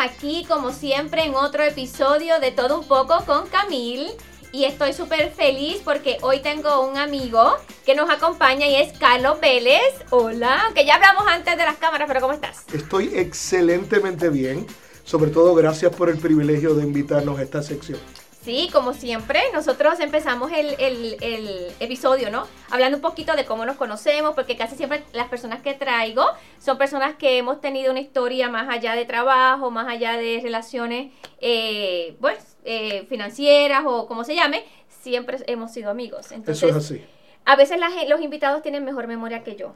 aquí 0.00 0.44
como 0.48 0.72
siempre 0.72 1.24
en 1.24 1.34
otro 1.34 1.62
episodio 1.62 2.40
de 2.40 2.50
Todo 2.50 2.80
un 2.80 2.86
poco 2.86 3.24
con 3.26 3.46
Camil. 3.48 4.08
Y 4.52 4.64
estoy 4.64 4.92
súper 4.92 5.30
feliz 5.30 5.80
porque 5.84 6.16
hoy 6.22 6.40
tengo 6.40 6.84
un 6.84 6.98
amigo 6.98 7.56
que 7.86 7.94
nos 7.94 8.10
acompaña 8.10 8.66
y 8.66 8.74
es 8.76 8.98
Carlos 8.98 9.38
Vélez. 9.40 9.94
Hola, 10.10 10.72
que 10.74 10.84
ya 10.84 10.96
hablamos 10.96 11.24
antes 11.28 11.56
de 11.56 11.62
las 11.62 11.76
cámaras, 11.76 12.08
pero 12.08 12.20
¿cómo 12.20 12.32
estás? 12.32 12.64
Estoy 12.72 13.12
excelentemente 13.14 14.28
bien. 14.28 14.66
Sobre 15.04 15.30
todo 15.30 15.54
gracias 15.54 15.94
por 15.94 16.08
el 16.08 16.18
privilegio 16.18 16.74
de 16.74 16.82
invitarnos 16.82 17.38
a 17.38 17.42
esta 17.42 17.62
sección. 17.62 17.98
Sí, 18.42 18.70
como 18.72 18.94
siempre, 18.94 19.40
nosotros 19.52 20.00
empezamos 20.00 20.50
el, 20.52 20.74
el, 20.78 21.72
episodio, 21.78 22.30
¿no? 22.30 22.46
Hablando 22.70 22.96
un 22.96 23.02
poquito 23.02 23.36
de 23.36 23.44
cómo 23.44 23.66
nos 23.66 23.76
conocemos, 23.76 24.34
porque 24.34 24.56
casi 24.56 24.76
siempre 24.76 25.02
las 25.12 25.28
personas 25.28 25.60
que 25.60 25.74
traigo 25.74 26.24
son 26.58 26.78
personas 26.78 27.16
que 27.16 27.36
hemos 27.36 27.60
tenido 27.60 27.90
una 27.90 28.00
historia 28.00 28.48
más 28.48 28.70
allá 28.70 28.94
de 28.94 29.04
trabajo, 29.04 29.70
más 29.70 29.86
allá 29.88 30.16
de 30.16 30.40
relaciones, 30.42 31.12
eh, 31.40 32.16
pues, 32.18 32.56
eh, 32.64 33.04
financieras 33.10 33.82
o 33.86 34.06
como 34.06 34.24
se 34.24 34.34
llame, 34.34 34.64
siempre 34.88 35.36
hemos 35.46 35.72
sido 35.72 35.90
amigos. 35.90 36.32
Entonces, 36.32 36.62
Eso 36.62 36.68
es 36.68 36.76
así. 36.76 37.04
A 37.44 37.56
veces 37.56 37.78
los 38.08 38.22
invitados 38.22 38.62
tienen 38.62 38.84
mejor 38.84 39.06
memoria 39.06 39.44
que 39.44 39.56
yo. 39.56 39.74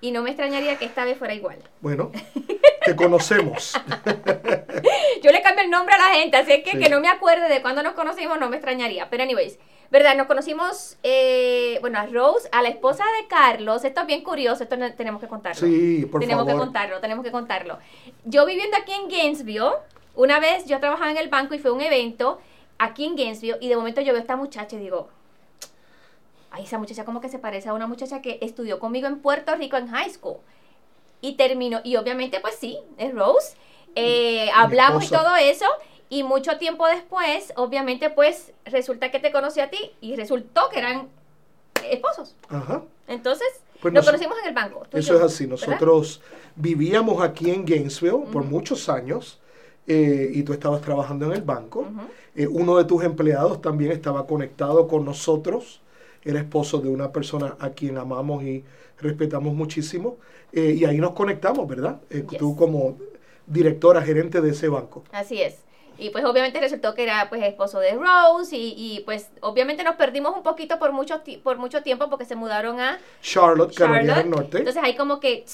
Y 0.00 0.12
no 0.12 0.22
me 0.22 0.30
extrañaría 0.30 0.78
que 0.78 0.84
esta 0.84 1.04
vez 1.04 1.18
fuera 1.18 1.34
igual. 1.34 1.58
Bueno, 1.80 2.12
te 2.84 2.96
conocemos. 2.96 3.74
Yo 5.22 5.30
le 5.30 5.42
cambio 5.42 5.64
el 5.64 5.70
nombre 5.70 5.94
a 5.94 5.98
la 5.98 6.14
gente, 6.14 6.36
así 6.36 6.62
que 6.62 6.78
que 6.78 6.88
no 6.88 7.00
me 7.00 7.08
acuerde 7.08 7.48
de 7.48 7.62
cuándo 7.62 7.82
nos 7.82 7.92
conocimos 7.92 8.38
no 8.38 8.48
me 8.48 8.56
extrañaría. 8.56 9.10
Pero 9.10 9.22
anyways, 9.22 9.58
¿verdad? 9.90 10.16
Nos 10.16 10.26
conocimos, 10.26 10.96
eh, 11.02 11.78
bueno, 11.80 11.98
a 11.98 12.06
Rose, 12.06 12.48
a 12.52 12.62
la 12.62 12.68
esposa 12.68 13.04
de 13.20 13.28
Carlos. 13.28 13.84
Esto 13.84 14.00
es 14.02 14.06
bien 14.06 14.22
curioso, 14.22 14.62
esto 14.62 14.76
tenemos 14.96 15.20
que 15.20 15.28
contarlo. 15.28 15.60
Sí, 15.60 16.06
por 16.10 16.20
tenemos 16.20 16.46
favor. 16.46 16.46
Tenemos 16.46 16.46
que 16.46 16.58
contarlo, 16.66 17.00
tenemos 17.00 17.24
que 17.24 17.30
contarlo. 17.32 17.78
Yo 18.24 18.46
viviendo 18.46 18.76
aquí 18.76 18.92
en 18.92 19.08
Gainesville, 19.08 19.72
una 20.14 20.40
vez 20.40 20.66
yo 20.66 20.78
trabajaba 20.80 21.10
en 21.10 21.16
el 21.16 21.28
banco 21.28 21.54
y 21.54 21.58
fue 21.58 21.70
un 21.70 21.80
evento 21.80 22.40
aquí 22.78 23.04
en 23.04 23.16
Gainesville 23.16 23.58
y 23.60 23.68
de 23.68 23.76
momento 23.76 24.00
yo 24.00 24.12
veo 24.12 24.20
a 24.20 24.22
esta 24.22 24.36
muchacha 24.36 24.76
y 24.76 24.78
digo, 24.78 25.08
ay, 26.50 26.64
esa 26.64 26.78
muchacha 26.78 27.04
como 27.04 27.20
que 27.20 27.28
se 27.28 27.38
parece 27.38 27.68
a 27.68 27.74
una 27.74 27.86
muchacha 27.86 28.22
que 28.22 28.38
estudió 28.40 28.78
conmigo 28.78 29.06
en 29.06 29.20
Puerto 29.20 29.54
Rico 29.56 29.76
en 29.76 29.88
high 29.88 30.10
school. 30.10 30.38
Y 31.20 31.34
terminó, 31.34 31.80
y 31.84 31.96
obviamente 31.96 32.40
pues 32.40 32.56
sí, 32.56 32.78
es 32.96 33.14
Rose. 33.14 33.56
Eh, 33.94 34.50
hablamos 34.54 35.04
y 35.04 35.08
todo 35.08 35.36
eso. 35.36 35.66
Y 36.08 36.22
mucho 36.24 36.58
tiempo 36.58 36.86
después, 36.86 37.52
obviamente 37.56 38.10
pues 38.10 38.52
resulta 38.64 39.10
que 39.10 39.20
te 39.20 39.30
conocí 39.30 39.60
a 39.60 39.70
ti 39.70 39.92
y 40.00 40.16
resultó 40.16 40.68
que 40.70 40.78
eran 40.78 41.08
esposos. 41.88 42.34
Ajá. 42.48 42.82
Entonces, 43.06 43.48
pues 43.80 43.94
nos, 43.94 44.04
conocimos 44.04 44.36
en 44.42 44.48
el 44.48 44.54
banco. 44.54 44.86
Eso 44.92 45.16
es 45.16 45.22
así. 45.22 45.46
Nosotros 45.46 46.20
vivíamos 46.56 47.22
aquí 47.22 47.50
en 47.50 47.64
Gainesville 47.64 48.24
por 48.32 48.44
muchos 48.44 48.88
años. 48.88 49.40
Eh, 49.86 50.30
y 50.34 50.42
tú 50.44 50.52
estabas 50.52 50.82
trabajando 50.82 51.26
en 51.26 51.32
el 51.32 51.42
banco. 51.42 51.86
Eh, 52.36 52.46
uno 52.46 52.76
de 52.76 52.84
tus 52.84 53.02
empleados 53.02 53.60
también 53.60 53.90
estaba 53.90 54.26
conectado 54.26 54.86
con 54.86 55.04
nosotros 55.04 55.80
era 56.24 56.40
esposo 56.40 56.80
de 56.80 56.88
una 56.88 57.12
persona 57.12 57.56
a 57.58 57.70
quien 57.70 57.98
amamos 57.98 58.42
y 58.42 58.64
respetamos 58.98 59.54
muchísimo. 59.54 60.18
Eh, 60.52 60.76
y 60.78 60.84
ahí 60.84 60.98
nos 60.98 61.12
conectamos, 61.12 61.66
¿verdad? 61.68 62.00
Eh, 62.10 62.24
tú 62.38 62.56
como 62.56 62.98
directora, 63.46 64.02
gerente 64.02 64.40
de 64.40 64.50
ese 64.50 64.68
banco. 64.68 65.04
Así 65.12 65.40
es. 65.40 65.58
Y 65.98 66.10
pues 66.10 66.24
obviamente 66.24 66.58
resultó 66.60 66.94
que 66.94 67.02
era 67.02 67.28
pues 67.28 67.42
esposo 67.42 67.78
de 67.78 67.92
Rose 67.92 68.56
y, 68.56 68.74
y 68.76 69.00
pues 69.04 69.28
obviamente 69.42 69.84
nos 69.84 69.96
perdimos 69.96 70.34
un 70.34 70.42
poquito 70.42 70.78
por 70.78 70.92
mucho, 70.92 71.20
por 71.42 71.58
mucho 71.58 71.82
tiempo 71.82 72.08
porque 72.08 72.24
se 72.24 72.36
mudaron 72.36 72.80
a 72.80 72.98
Charlotte, 73.20 73.74
Carolina 73.74 74.16
del 74.16 74.30
Norte. 74.30 74.58
Entonces 74.58 74.82
ahí 74.82 74.96
como 74.96 75.20
que 75.20 75.44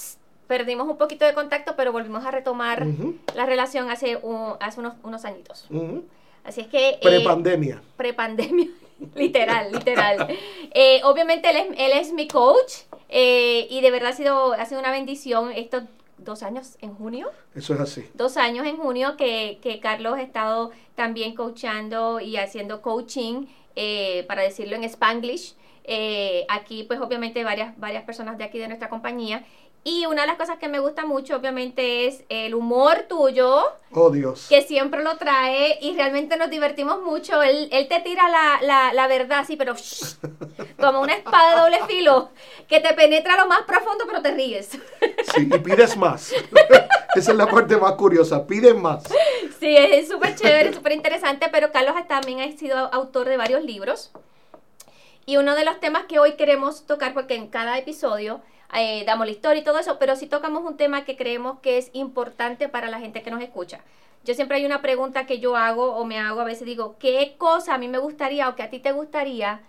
perdimos 0.46 0.88
un 0.88 0.98
poquito 0.98 1.24
de 1.24 1.34
contacto, 1.34 1.74
pero 1.76 1.90
volvimos 1.90 2.24
a 2.24 2.30
retomar 2.30 2.86
la 3.34 3.46
relación 3.46 3.90
hace, 3.90 4.20
hace 4.60 4.80
unos, 4.80 4.94
unos 5.02 5.24
añitos. 5.24 5.66
Así 6.44 6.60
es 6.60 6.68
que... 6.68 6.98
Prepandemia. 7.02 7.76
Eh, 7.76 7.92
prepandemia. 7.96 8.68
literal, 9.14 9.72
literal. 9.72 10.28
Eh, 10.72 11.00
obviamente 11.04 11.50
él 11.50 11.56
es, 11.56 11.66
él 11.78 11.92
es, 11.98 12.12
mi 12.12 12.28
coach 12.28 12.72
eh, 13.08 13.66
y 13.70 13.80
de 13.80 13.90
verdad 13.90 14.10
ha 14.10 14.16
sido, 14.16 14.52
ha 14.52 14.64
sido 14.66 14.80
una 14.80 14.90
bendición 14.90 15.52
estos 15.52 15.84
dos 16.18 16.42
años 16.42 16.76
en 16.80 16.94
junio. 16.94 17.30
Eso 17.54 17.74
es 17.74 17.80
así. 17.80 18.04
Dos 18.14 18.36
años 18.36 18.66
en 18.66 18.76
junio 18.76 19.16
que, 19.16 19.58
que 19.62 19.80
Carlos 19.80 20.14
ha 20.14 20.22
estado 20.22 20.70
también 20.94 21.34
coachando 21.34 22.20
y 22.20 22.36
haciendo 22.36 22.82
coaching, 22.82 23.46
eh, 23.74 24.24
para 24.26 24.42
decirlo 24.42 24.76
en 24.76 24.84
spanglish. 24.84 25.54
aquí 26.48 26.84
pues 26.84 27.00
obviamente 27.00 27.44
varias, 27.44 27.78
varias 27.78 28.04
personas 28.04 28.38
de 28.38 28.44
aquí 28.44 28.58
de 28.58 28.68
nuestra 28.68 28.88
compañía 28.88 29.44
y 29.86 30.04
una 30.04 30.22
de 30.22 30.26
las 30.26 30.36
cosas 30.36 30.58
que 30.58 30.66
me 30.66 30.80
gusta 30.80 31.06
mucho, 31.06 31.36
obviamente, 31.36 32.08
es 32.08 32.24
el 32.28 32.56
humor 32.56 33.04
tuyo. 33.08 33.62
Oh, 33.92 34.10
Dios. 34.10 34.46
Que 34.48 34.62
siempre 34.62 35.00
lo 35.04 35.16
trae 35.16 35.78
y 35.80 35.94
realmente 35.94 36.36
nos 36.36 36.50
divertimos 36.50 37.02
mucho. 37.02 37.40
Él, 37.40 37.68
él 37.70 37.86
te 37.86 38.00
tira 38.00 38.28
la, 38.28 38.58
la, 38.62 38.92
la 38.92 39.06
verdad, 39.06 39.44
sí, 39.46 39.54
pero 39.54 39.76
como 40.80 41.02
una 41.02 41.14
espada 41.14 41.50
de 41.50 41.60
doble 41.60 41.78
filo, 41.86 42.30
que 42.66 42.80
te 42.80 42.94
penetra 42.94 43.36
lo 43.36 43.46
más 43.46 43.62
profundo, 43.62 44.06
pero 44.08 44.20
te 44.22 44.32
ríes. 44.32 44.70
Sí, 45.34 45.48
y 45.52 45.58
pides 45.58 45.96
más. 45.96 46.32
Esa 47.14 47.30
es 47.30 47.36
la 47.36 47.46
parte 47.46 47.76
más 47.76 47.92
curiosa, 47.92 48.44
pides 48.44 48.74
más. 48.74 49.04
Sí, 49.60 49.76
es 49.76 50.08
súper 50.08 50.34
chévere, 50.34 50.72
súper 50.72 50.92
interesante, 50.92 51.48
pero 51.52 51.70
Carlos 51.70 51.94
también 52.08 52.40
ha 52.40 52.56
sido 52.56 52.76
autor 52.92 53.28
de 53.28 53.36
varios 53.36 53.62
libros. 53.62 54.10
Y 55.26 55.36
uno 55.36 55.54
de 55.54 55.64
los 55.64 55.78
temas 55.78 56.06
que 56.06 56.18
hoy 56.18 56.32
queremos 56.32 56.86
tocar, 56.86 57.14
porque 57.14 57.36
en 57.36 57.48
cada 57.48 57.78
episodio 57.78 58.40
eh, 58.74 59.04
damos 59.06 59.26
la 59.26 59.32
historia 59.32 59.60
y 59.60 59.64
todo 59.64 59.78
eso, 59.78 59.98
pero 59.98 60.16
si 60.16 60.26
tocamos 60.26 60.64
un 60.64 60.76
tema 60.76 61.04
que 61.04 61.16
creemos 61.16 61.60
que 61.60 61.78
es 61.78 61.90
importante 61.92 62.68
para 62.68 62.88
la 62.88 63.00
gente 63.00 63.22
que 63.22 63.30
nos 63.30 63.42
escucha. 63.42 63.80
Yo 64.24 64.34
siempre 64.34 64.56
hay 64.56 64.66
una 64.66 64.82
pregunta 64.82 65.26
que 65.26 65.38
yo 65.38 65.56
hago 65.56 65.94
o 65.94 66.04
me 66.04 66.18
hago, 66.18 66.40
a 66.40 66.44
veces 66.44 66.66
digo, 66.66 66.96
¿qué 66.98 67.36
cosa 67.38 67.74
a 67.74 67.78
mí 67.78 67.86
me 67.88 67.98
gustaría 67.98 68.48
o 68.48 68.56
que 68.56 68.62
a 68.62 68.70
ti 68.70 68.80
te 68.80 68.92
gustaría 68.92 69.60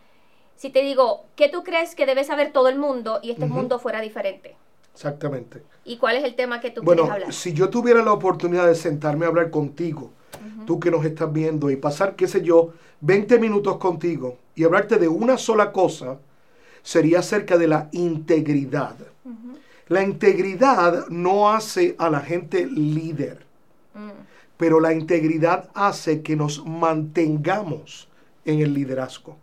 si 0.57 0.71
te 0.71 0.81
digo, 0.81 1.25
¿qué 1.35 1.49
tú 1.49 1.63
crees 1.63 1.93
que 1.93 2.07
debe 2.07 2.23
saber 2.23 2.51
todo 2.51 2.67
el 2.67 2.79
mundo 2.79 3.19
y 3.21 3.29
este 3.29 3.45
mundo 3.45 3.77
fuera 3.77 4.01
diferente? 4.01 4.55
Exactamente. 4.91 5.61
¿Y 5.85 5.97
cuál 5.97 6.17
es 6.17 6.23
el 6.23 6.35
tema 6.35 6.59
que 6.59 6.71
tú 6.71 6.81
bueno, 6.81 7.03
quieres 7.03 7.13
hablar? 7.13 7.33
Si 7.33 7.53
yo 7.53 7.69
tuviera 7.69 8.01
la 8.03 8.11
oportunidad 8.11 8.65
de 8.65 8.73
sentarme 8.73 9.25
a 9.25 9.29
hablar 9.29 9.51
contigo, 9.51 10.09
tú 10.65 10.79
que 10.79 10.89
nos 10.89 11.05
estás 11.05 11.31
viendo, 11.31 11.69
y 11.69 11.75
pasar, 11.75 12.15
qué 12.15 12.27
sé 12.27 12.41
yo, 12.41 12.73
20 13.01 13.37
minutos 13.37 13.77
contigo 13.77 14.37
y 14.55 14.63
hablarte 14.63 14.97
de 14.97 15.07
una 15.07 15.37
sola 15.37 15.71
cosa, 15.71 16.17
sería 16.87 17.19
acerca 17.19 17.57
de 17.57 17.67
la 17.67 17.89
integridad. 17.91 18.95
La 19.89 20.03
integridad 20.03 21.09
no 21.09 21.51
hace 21.51 21.97
a 21.99 22.09
la 22.09 22.21
gente 22.21 22.65
líder, 22.65 23.45
mm. 23.93 24.09
pero 24.55 24.79
la 24.79 24.93
integridad 24.93 25.69
hace 25.73 26.21
que 26.21 26.37
nos 26.37 26.65
mantengamos 26.65 28.07
en 28.45 28.61
el 28.61 28.73
liderazgo. 28.73 29.35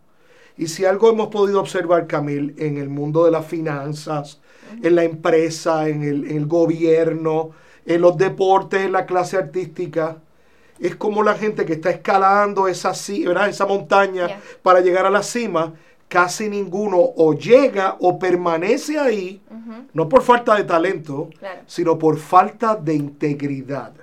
Y 0.57 0.65
si 0.65 0.85
algo 0.85 1.11
hemos 1.11 1.27
podido 1.27 1.59
observar, 1.59 2.07
Camil, 2.07 2.55
en 2.57 2.77
el 2.77 2.89
mundo 2.89 3.25
de 3.25 3.31
las 3.31 3.45
finanzas, 3.45 4.41
en 4.81 4.95
la 4.95 5.03
empresa, 5.03 5.87
en 5.87 6.01
el, 6.01 6.47
gobierno, 6.47 7.51
en 7.85 8.01
los 8.01 8.17
deportes, 8.17 8.85
en 8.85 8.91
la 8.91 9.05
clase 9.05 9.37
artística, 9.37 10.17
es 10.79 10.95
como 10.95 11.21
la 11.21 11.35
gente 11.35 11.63
que 11.63 11.73
está 11.73 11.91
escalando 11.91 12.67
esa, 12.67 12.89
esa 12.89 13.65
montaña 13.67 14.39
para 14.63 14.81
llegar 14.81 15.05
a 15.05 15.11
la 15.11 15.21
cima 15.21 15.75
casi 16.07 16.49
ninguno 16.49 16.97
o 16.97 17.33
llega 17.33 17.97
o 17.99 18.17
permanece 18.19 18.99
ahí, 18.99 19.41
no 19.93 20.07
por 20.07 20.21
falta 20.21 20.55
de 20.55 20.63
talento, 20.63 21.29
sino 21.65 21.97
por 21.97 22.17
falta 22.17 22.75
de 22.75 22.93
integridad. 22.93 23.93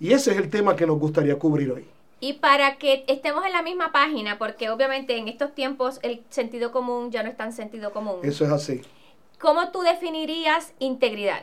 Y 0.00 0.12
ese 0.12 0.32
es 0.32 0.36
el 0.38 0.48
tema 0.48 0.76
que 0.76 0.86
nos 0.86 0.98
gustaría 0.98 1.38
cubrir 1.38 1.72
hoy. 1.72 1.86
Y 2.20 2.34
para 2.34 2.76
que 2.76 3.04
estemos 3.06 3.44
en 3.46 3.52
la 3.52 3.62
misma 3.62 3.92
página, 3.92 4.38
porque 4.38 4.70
obviamente 4.70 5.16
en 5.16 5.28
estos 5.28 5.54
tiempos 5.54 6.00
el 6.02 6.22
sentido 6.30 6.72
común 6.72 7.10
ya 7.10 7.22
no 7.22 7.28
es 7.28 7.36
tan 7.36 7.52
sentido 7.52 7.92
común. 7.92 8.16
Eso 8.22 8.44
es 8.44 8.50
así. 8.50 8.82
¿Cómo 9.38 9.70
tú 9.70 9.82
definirías 9.82 10.72
integridad? 10.80 11.42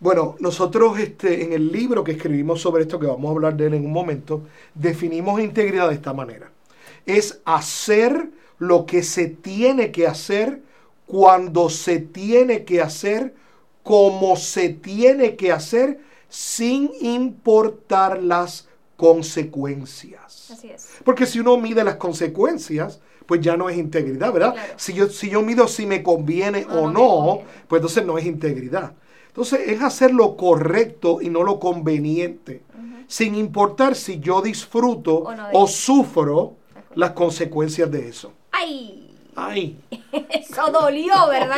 Bueno, 0.00 0.36
nosotros 0.40 0.98
este, 0.98 1.44
en 1.44 1.52
el 1.52 1.72
libro 1.72 2.04
que 2.04 2.12
escribimos 2.12 2.60
sobre 2.60 2.82
esto, 2.82 2.98
que 2.98 3.06
vamos 3.06 3.28
a 3.28 3.32
hablar 3.32 3.56
de 3.56 3.66
él 3.66 3.74
en 3.74 3.84
un 3.84 3.92
momento, 3.92 4.42
definimos 4.74 5.40
integridad 5.40 5.88
de 5.88 5.94
esta 5.94 6.12
manera. 6.12 6.50
Es 7.06 7.40
hacer 7.44 8.30
lo 8.58 8.86
que 8.86 9.02
se 9.02 9.26
tiene 9.28 9.90
que 9.90 10.06
hacer 10.06 10.62
cuando 11.06 11.70
se 11.70 12.00
tiene 12.00 12.64
que 12.64 12.82
hacer, 12.82 13.34
como 13.82 14.36
se 14.36 14.68
tiene 14.68 15.36
que 15.36 15.52
hacer, 15.52 16.00
sin 16.28 16.90
importar 17.00 18.22
las 18.22 18.68
consecuencias. 18.96 20.50
Así 20.50 20.70
es. 20.70 20.88
Porque 21.04 21.24
si 21.24 21.40
uno 21.40 21.56
mide 21.56 21.84
las 21.84 21.96
consecuencias, 21.96 23.00
pues 23.24 23.40
ya 23.40 23.56
no 23.56 23.68
es 23.68 23.76
integridad, 23.76 24.32
¿verdad? 24.32 24.54
Si, 24.76 24.92
yo, 24.92 25.08
si 25.08 25.30
yo 25.30 25.42
mido 25.42 25.68
si 25.68 25.86
me 25.86 26.02
conviene 26.02 26.66
o 26.70 26.90
no, 26.90 27.40
pues 27.68 27.80
entonces 27.80 28.04
no 28.04 28.18
es 28.18 28.26
integridad. 28.26 28.92
Entonces 29.28 29.60
es 29.66 29.82
hacer 29.82 30.12
lo 30.12 30.36
correcto 30.36 31.20
y 31.20 31.28
no 31.28 31.42
lo 31.42 31.60
conveniente, 31.60 32.62
sin 33.06 33.34
importar 33.34 33.94
si 33.94 34.18
yo 34.18 34.42
disfruto 34.42 35.24
o 35.52 35.66
sufro 35.66 36.56
las 36.94 37.12
consecuencias 37.12 37.90
de 37.90 38.08
eso. 38.08 38.32
¡Ay! 38.58 39.16
¡Ay! 39.36 39.78
Eso 40.30 40.70
dolió, 40.70 41.14
¿verdad? 41.28 41.56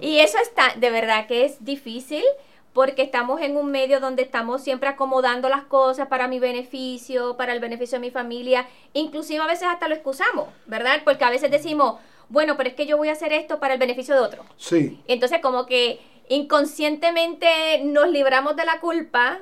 y 0.00 0.20
eso 0.20 0.38
está, 0.38 0.74
de 0.76 0.90
verdad 0.90 1.26
que 1.26 1.44
es 1.44 1.62
difícil 1.64 2.24
porque 2.72 3.02
estamos 3.02 3.40
en 3.40 3.56
un 3.56 3.70
medio 3.70 4.00
donde 4.00 4.22
estamos 4.22 4.62
siempre 4.62 4.88
acomodando 4.88 5.48
las 5.48 5.64
cosas 5.64 6.08
para 6.08 6.26
mi 6.26 6.40
beneficio, 6.40 7.36
para 7.36 7.52
el 7.52 7.60
beneficio 7.60 7.98
de 7.98 8.06
mi 8.06 8.10
familia, 8.10 8.66
inclusive 8.94 9.40
a 9.40 9.46
veces 9.46 9.68
hasta 9.68 9.86
lo 9.86 9.94
excusamos, 9.94 10.48
¿verdad? 10.66 11.02
Porque 11.04 11.24
a 11.24 11.30
veces 11.30 11.50
decimos, 11.50 12.00
bueno, 12.28 12.56
pero 12.56 12.70
es 12.70 12.74
que 12.74 12.86
yo 12.86 12.96
voy 12.96 13.10
a 13.10 13.12
hacer 13.12 13.32
esto 13.32 13.60
para 13.60 13.74
el 13.74 13.80
beneficio 13.80 14.14
de 14.14 14.20
otro. 14.20 14.44
Sí. 14.56 15.00
Entonces 15.06 15.38
como 15.40 15.66
que 15.66 16.00
inconscientemente 16.28 17.82
nos 17.84 18.08
libramos 18.08 18.56
de 18.56 18.64
la 18.64 18.80
culpa 18.80 19.40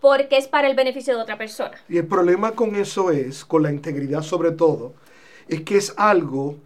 porque 0.00 0.38
es 0.38 0.48
para 0.48 0.68
el 0.68 0.76
beneficio 0.76 1.16
de 1.16 1.22
otra 1.22 1.36
persona. 1.36 1.76
Y 1.88 1.98
el 1.98 2.06
problema 2.06 2.52
con 2.52 2.76
eso 2.76 3.10
es, 3.10 3.44
con 3.44 3.62
la 3.62 3.70
integridad 3.70 4.22
sobre 4.22 4.52
todo, 4.52 4.94
es 5.50 5.62
que 5.62 5.76
es 5.76 5.92
algo 5.96 6.56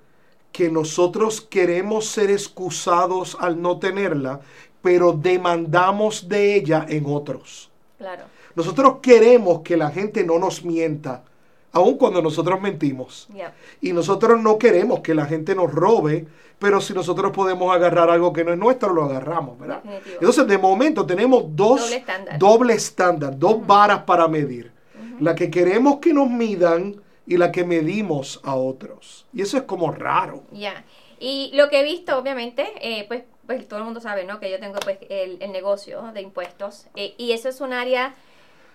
que 0.53 0.71
nosotros 0.71 1.41
queremos 1.41 2.07
ser 2.07 2.31
excusados 2.31 3.37
al 3.41 3.61
no 3.61 3.79
tenerla, 3.79 4.41
pero 4.83 5.13
demandamos 5.13 6.29
de 6.29 6.55
ella 6.55 6.87
en 6.89 7.05
otros. 7.07 7.71
Claro. 7.99 8.25
Nosotros 8.55 8.97
queremos 9.03 9.63
que 9.63 9.77
la 9.77 9.91
gente 9.91 10.23
no 10.23 10.39
nos 10.39 10.65
mienta, 10.65 11.25
aun 11.73 11.97
cuando 11.97 12.23
nosotros 12.23 12.61
mentimos. 12.61 13.27
Yeah. 13.35 13.53
Y 13.81 13.93
nosotros 13.93 14.41
no 14.41 14.59
queremos 14.59 15.01
que 15.01 15.15
la 15.15 15.27
gente 15.27 15.57
nos 15.57 15.73
robe, 15.73 16.27
pero 16.61 16.81
si 16.81 16.93
nosotros 16.93 17.33
podemos 17.33 17.75
agarrar 17.75 18.09
algo 18.11 18.33
que 18.33 18.45
no 18.45 18.53
es 18.53 18.59
nuestro, 18.59 18.93
lo 18.93 19.05
agarramos, 19.05 19.59
¿verdad? 19.59 19.83
Definitivo. 19.83 20.15
Entonces, 20.21 20.47
de 20.47 20.59
momento 20.59 21.05
tenemos 21.05 21.45
dos 21.49 21.81
Doble 21.81 21.97
estándar. 21.97 22.39
doble 22.39 22.75
estándar, 22.75 23.39
dos 23.39 23.67
varas 23.67 24.03
para 24.03 24.29
medir. 24.29 24.71
La 25.19 25.35
que 25.35 25.51
queremos 25.51 25.99
que 25.99 26.13
nos 26.15 26.31
midan 26.31 26.97
y 27.27 27.37
la 27.37 27.53
que 27.53 27.65
medimos 27.65 28.41
a 28.45 28.55
otros. 28.57 29.27
Y 29.33 29.43
eso 29.43 29.57
es 29.57 29.65
como 29.65 29.91
raro. 29.93 30.43
Ya. 30.53 30.85
Y 31.19 31.51
lo 31.55 31.69
que 31.71 31.81
he 31.81 31.85
visto, 31.85 32.19
obviamente, 32.19 32.67
eh, 32.81 33.05
pues, 33.09 33.25
pues 33.47 33.67
todo 33.67 33.79
el 33.79 33.85
mundo 33.85 34.01
sabe, 34.01 34.25
¿no? 34.25 34.41
Que 34.41 34.51
yo 34.51 34.59
tengo 34.61 34.79
pues 34.81 34.99
el, 35.09 35.39
el 35.41 35.53
negocio 35.53 36.03
de 36.13 36.21
impuestos. 36.21 36.87
eh, 36.97 37.15
y 37.19 37.33
eso 37.33 37.49
es 37.49 37.61
un 37.61 37.73
área... 37.73 38.15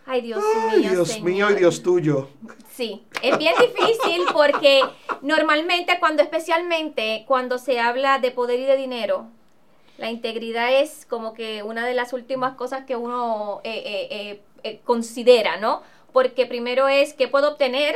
Ay, 0.06 0.22
Dios 0.22 0.44
Ay, 0.72 0.80
mío. 0.80 0.90
Dios 0.90 1.22
mío 1.22 1.52
y. 1.52 1.56
Dios 1.56 1.84
tuyo. 1.84 2.30
Sí, 2.72 3.04
es 3.22 3.38
bien 3.38 3.54
difícil 3.60 4.22
porque 4.34 4.82
normalmente 5.22 5.98
cuando 6.00 6.24
especialmente 6.24 7.26
cuando 7.28 7.60
se 7.60 7.80
habla 7.80 8.18
de 8.18 8.32
poder 8.32 8.60
y 8.60 8.66
de 8.66 8.76
dinero, 8.76 9.28
la 10.00 10.10
integridad 10.10 10.74
es 10.74 11.06
como 11.06 11.36
que 11.36 11.62
una 11.62 11.86
de 11.86 11.94
las 11.94 12.14
últimas 12.14 12.56
cosas 12.56 12.86
que 12.86 12.96
uno 12.96 13.62
eh, 13.64 14.42
eh, 14.64 14.80
considera, 14.84 15.58
¿no? 15.58 15.84
Porque 16.12 16.48
primero 16.48 16.88
es 16.88 17.14
qué 17.14 17.28
puedo 17.28 17.50
obtener 17.52 17.96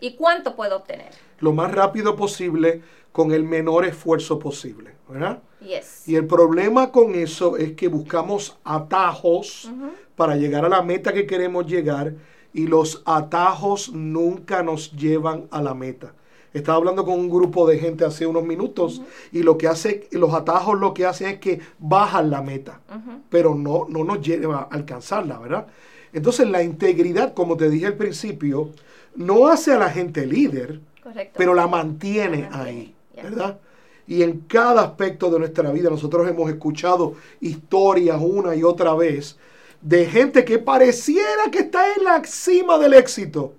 y 0.00 0.14
cuánto 0.14 0.56
puedo 0.56 0.76
obtener. 0.76 1.10
Lo 1.40 1.52
más 1.52 1.72
rápido 1.72 2.16
posible 2.16 2.82
con 3.12 3.32
el 3.32 3.44
menor 3.44 3.84
esfuerzo 3.84 4.38
posible, 4.38 4.92
¿verdad? 5.08 5.42
Yes. 5.60 6.08
Y 6.08 6.16
el 6.16 6.26
problema 6.26 6.90
con 6.90 7.14
eso 7.14 7.56
es 7.56 7.72
que 7.72 7.88
buscamos 7.88 8.58
atajos 8.64 9.70
para 10.16 10.36
llegar 10.36 10.64
a 10.64 10.68
la 10.68 10.82
meta 10.82 11.12
que 11.12 11.26
queremos 11.26 11.66
llegar 11.66 12.14
y 12.52 12.66
los 12.66 13.02
atajos 13.04 13.92
nunca 13.92 14.62
nos 14.62 14.92
llevan 14.92 15.46
a 15.50 15.62
la 15.62 15.74
meta. 15.74 16.14
Estaba 16.52 16.78
hablando 16.78 17.04
con 17.04 17.14
un 17.14 17.30
grupo 17.30 17.68
de 17.68 17.78
gente 17.78 18.04
hace 18.04 18.26
unos 18.26 18.42
minutos 18.42 19.02
y 19.30 19.42
lo 19.42 19.56
que 19.56 19.68
hace, 19.68 20.08
los 20.10 20.34
atajos 20.34 20.78
lo 20.78 20.94
que 20.94 21.06
hacen 21.06 21.28
es 21.28 21.38
que 21.38 21.60
bajan 21.78 22.30
la 22.30 22.42
meta, 22.42 22.80
pero 23.28 23.54
no, 23.54 23.86
no 23.88 24.02
nos 24.02 24.20
lleva 24.20 24.62
a 24.62 24.74
alcanzarla, 24.74 25.38
¿verdad? 25.38 25.68
Entonces 26.12 26.48
la 26.48 26.62
integridad, 26.62 27.34
como 27.34 27.56
te 27.56 27.70
dije 27.70 27.86
al 27.86 27.96
principio, 27.96 28.70
no 29.14 29.48
hace 29.48 29.72
a 29.72 29.78
la 29.78 29.90
gente 29.90 30.26
líder, 30.26 30.80
Correcto. 31.02 31.36
pero 31.36 31.54
la 31.54 31.66
mantiene 31.66 32.42
La 32.42 32.50
mantiene, 32.50 32.50
ahí. 32.52 32.94
¿verdad? 33.20 33.58
Y 34.06 34.22
en 34.22 34.40
cada 34.40 34.82
aspecto 34.82 35.30
de 35.30 35.38
nuestra 35.38 35.70
vida 35.70 35.90
nosotros 35.90 36.28
hemos 36.28 36.50
escuchado 36.50 37.14
historias 37.40 38.18
una 38.20 38.54
y 38.56 38.62
otra 38.64 38.94
vez 38.94 39.38
de 39.80 40.06
gente 40.06 40.44
que 40.44 40.58
pareciera 40.58 41.50
que 41.50 41.60
está 41.60 41.94
en 41.94 42.04
la 42.04 42.22
cima 42.24 42.78
del 42.78 42.94
éxito, 42.94 43.54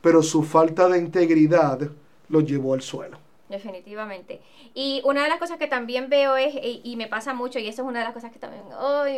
pero 0.00 0.22
su 0.22 0.42
falta 0.44 0.88
de 0.88 0.98
integridad 0.98 1.90
los 2.28 2.44
llevó 2.44 2.74
al 2.74 2.82
suelo. 2.82 3.18
Definitivamente. 3.48 4.40
Y 4.74 5.00
una 5.04 5.22
de 5.22 5.28
las 5.28 5.38
cosas 5.38 5.56
que 5.58 5.68
también 5.68 6.08
veo 6.10 6.36
es, 6.36 6.52
y, 6.54 6.80
y 6.82 6.96
me 6.96 7.06
pasa 7.06 7.32
mucho, 7.32 7.60
y 7.60 7.68
eso 7.68 7.82
es 7.82 7.88
una 7.88 8.00
de 8.00 8.04
las 8.06 8.14
cosas 8.14 8.32
que 8.32 8.40
también 8.40 8.64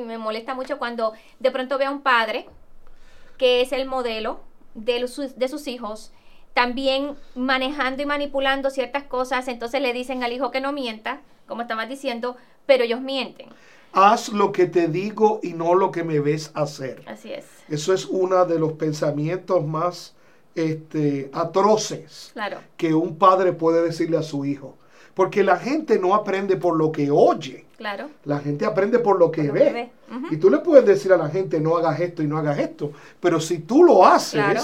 me 0.06 0.18
molesta 0.18 0.54
mucho 0.54 0.78
cuando 0.78 1.14
de 1.38 1.50
pronto 1.50 1.78
veo 1.78 1.88
a 1.88 1.92
un 1.92 2.02
padre 2.02 2.46
que 3.38 3.62
es 3.62 3.72
el 3.72 3.86
modelo 3.86 4.40
de, 4.74 5.00
los- 5.00 5.12
sus- 5.12 5.36
de 5.38 5.48
sus 5.48 5.66
hijos, 5.66 6.12
también 6.54 7.14
manejando 7.34 8.02
y 8.02 8.06
manipulando 8.06 8.70
ciertas 8.70 9.04
cosas, 9.04 9.48
entonces 9.48 9.80
le 9.80 9.92
dicen 9.92 10.22
al 10.24 10.32
hijo 10.32 10.50
que 10.50 10.60
no 10.60 10.72
mienta, 10.72 11.20
como 11.46 11.62
estabas 11.62 11.88
diciendo, 11.88 12.36
pero 12.66 12.84
ellos 12.84 13.00
mienten. 13.00 13.48
Haz 13.92 14.28
lo 14.30 14.52
que 14.52 14.66
te 14.66 14.88
digo 14.88 15.40
y 15.42 15.54
no 15.54 15.74
lo 15.74 15.90
que 15.90 16.04
me 16.04 16.20
ves 16.20 16.50
hacer. 16.54 17.02
Así 17.06 17.32
es. 17.32 17.46
Eso 17.68 17.94
es 17.94 18.04
uno 18.06 18.44
de 18.44 18.58
los 18.58 18.72
pensamientos 18.74 19.64
más 19.66 20.14
este, 20.54 21.30
atroces 21.32 22.30
Claro. 22.34 22.58
que 22.76 22.92
un 22.94 23.16
padre 23.16 23.52
puede 23.52 23.82
decirle 23.82 24.16
a 24.18 24.22
su 24.22 24.44
hijo. 24.44 24.76
Porque 25.18 25.42
la 25.42 25.56
gente 25.56 25.98
no 25.98 26.14
aprende 26.14 26.56
por 26.56 26.76
lo 26.76 26.92
que 26.92 27.10
oye, 27.10 27.64
Claro. 27.76 28.08
la 28.24 28.38
gente 28.38 28.64
aprende 28.64 29.00
por 29.00 29.18
lo 29.18 29.32
que 29.32 29.42
Por 29.42 29.48
lo 29.48 29.52
ve. 29.54 29.64
que 29.64 29.72
ve. 29.72 29.90
Ujú. 30.16 30.26
Y 30.30 30.36
tú 30.36 30.48
le 30.48 30.58
puedes 30.58 30.86
decir 30.86 31.12
a 31.12 31.16
la 31.16 31.28
gente 31.28 31.58
no 31.60 31.76
hagas 31.76 31.98
esto 31.98 32.22
y 32.22 32.28
no 32.28 32.38
hagas 32.38 32.56
esto, 32.60 32.92
pero 33.18 33.40
si 33.40 33.58
tú 33.58 33.82
lo 33.82 34.06
haces, 34.06 34.34
Claro. 34.40 34.62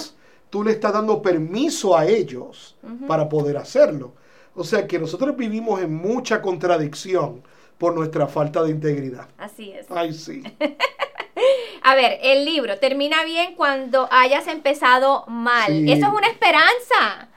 tú 0.51 0.63
le 0.63 0.71
estás 0.71 0.93
dando 0.93 1.21
permiso 1.21 1.97
a 1.99 2.07
ellos 2.07 2.77
para 3.09 3.29
poder 3.29 3.57
hacerlo. 3.57 4.13
O 4.55 4.63
sea 4.63 4.87
que 4.87 4.97
nosotros 5.01 5.37
vivimos 5.37 5.81
en 5.83 5.93
mucha 5.93 6.41
contradicción 6.41 7.43
por 7.77 7.93
nuestra 7.97 8.29
falta 8.29 8.63
de 8.63 8.71
integridad. 8.71 9.27
Así 9.37 9.73
es. 9.73 9.87
Ay, 9.91 10.15
sí. 10.15 10.45
A 11.83 11.95
ver, 11.97 12.19
el 12.23 12.45
libro 12.45 12.79
termina 12.79 13.25
bien 13.25 13.57
cuando 13.57 14.09
hayas 14.11 14.47
empezado 14.47 15.25
mal. 15.27 15.67
Sí. 15.67 15.91
Eso 15.93 16.07
es 16.07 16.13
una 16.13 16.29
esperanza. 16.29 17.29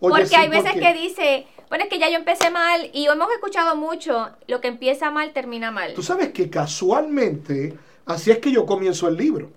Oye, 0.00 0.10
porque 0.10 0.26
sí, 0.26 0.34
hay 0.34 0.48
veces 0.48 0.72
porque- 0.72 0.80
que 0.80 0.92
dice, 0.94 1.46
bueno, 1.74 1.86
es 1.86 1.90
que 1.90 1.98
ya 1.98 2.08
yo 2.08 2.18
empecé 2.18 2.50
mal 2.50 2.88
y 2.92 3.06
hemos 3.06 3.28
escuchado 3.32 3.74
mucho, 3.74 4.28
lo 4.46 4.60
que 4.60 4.68
empieza 4.68 5.10
mal 5.10 5.32
termina 5.32 5.72
mal. 5.72 5.92
Tú 5.94 6.04
sabes 6.04 6.28
que 6.28 6.48
casualmente, 6.48 7.76
así 8.06 8.30
es 8.30 8.38
que 8.38 8.52
yo 8.52 8.64
comienzo 8.64 9.08
el 9.08 9.16
libro. 9.16 9.50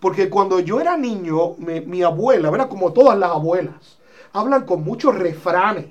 Porque 0.00 0.30
cuando 0.30 0.60
yo 0.60 0.80
era 0.80 0.96
niño, 0.96 1.56
mi 1.58 2.02
abuela, 2.02 2.48
¿verdad? 2.48 2.70
Como 2.70 2.94
todas 2.94 3.18
las 3.18 3.32
abuelas, 3.32 3.98
hablan 4.32 4.64
con 4.64 4.82
muchos 4.82 5.14
refranes. 5.14 5.90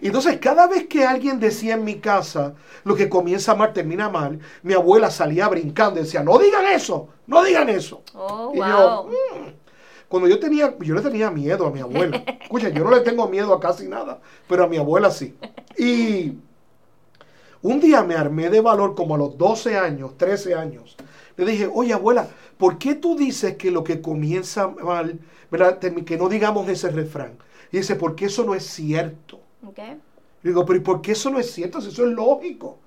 Y 0.00 0.06
entonces 0.06 0.38
cada 0.40 0.66
vez 0.66 0.86
que 0.86 1.04
alguien 1.04 1.40
decía 1.40 1.74
en 1.74 1.84
mi 1.84 1.96
casa, 1.96 2.54
lo 2.84 2.94
que 2.94 3.10
comienza 3.10 3.54
mal 3.54 3.74
termina 3.74 4.08
mal, 4.08 4.38
mi 4.62 4.72
abuela 4.72 5.10
salía 5.10 5.46
brincando 5.48 6.00
y 6.00 6.04
decía, 6.04 6.22
no 6.22 6.38
digan 6.38 6.64
eso, 6.64 7.08
no 7.26 7.44
digan 7.44 7.68
eso. 7.68 8.02
Oh, 8.14 8.52
Y 8.54 8.58
wow. 8.58 8.66
yo, 8.66 9.08
"Mm". 9.10 9.48
Cuando 10.10 10.28
yo 10.28 10.40
tenía, 10.40 10.76
yo 10.80 10.94
le 10.96 11.02
tenía 11.02 11.30
miedo 11.30 11.64
a 11.66 11.70
mi 11.70 11.78
abuela. 11.78 12.16
Escucha, 12.42 12.68
yo 12.68 12.82
no 12.82 12.90
le 12.90 13.00
tengo 13.02 13.28
miedo 13.28 13.54
a 13.54 13.60
casi 13.60 13.86
nada, 13.86 14.20
pero 14.48 14.64
a 14.64 14.66
mi 14.66 14.76
abuela 14.76 15.08
sí. 15.12 15.36
Y 15.78 16.32
un 17.62 17.78
día 17.78 18.02
me 18.02 18.16
armé 18.16 18.50
de 18.50 18.60
valor 18.60 18.96
como 18.96 19.14
a 19.14 19.18
los 19.18 19.38
12 19.38 19.78
años, 19.78 20.18
13 20.18 20.54
años. 20.56 20.96
Le 21.36 21.44
dije, 21.46 21.70
oye 21.72 21.92
abuela, 21.92 22.28
¿por 22.58 22.76
qué 22.76 22.96
tú 22.96 23.16
dices 23.16 23.54
que 23.56 23.70
lo 23.70 23.84
que 23.84 24.00
comienza 24.02 24.66
mal, 24.66 25.20
¿verdad? 25.48 25.78
Que 25.78 26.16
no 26.18 26.28
digamos 26.28 26.68
ese 26.68 26.90
refrán? 26.90 27.38
Y 27.70 27.76
dice, 27.78 27.94
porque 27.94 28.24
eso 28.24 28.42
no 28.44 28.56
es 28.56 28.64
cierto. 28.66 29.40
¿Ok? 29.64 29.78
Le 30.42 30.50
digo, 30.50 30.66
pero 30.66 30.78
¿y 30.80 30.82
por 30.82 31.02
qué 31.02 31.12
eso 31.12 31.30
no 31.30 31.38
es 31.38 31.52
cierto? 31.52 31.80
Si 31.80 31.88
eso 31.90 32.04
es 32.04 32.12
lógico. 32.12 32.78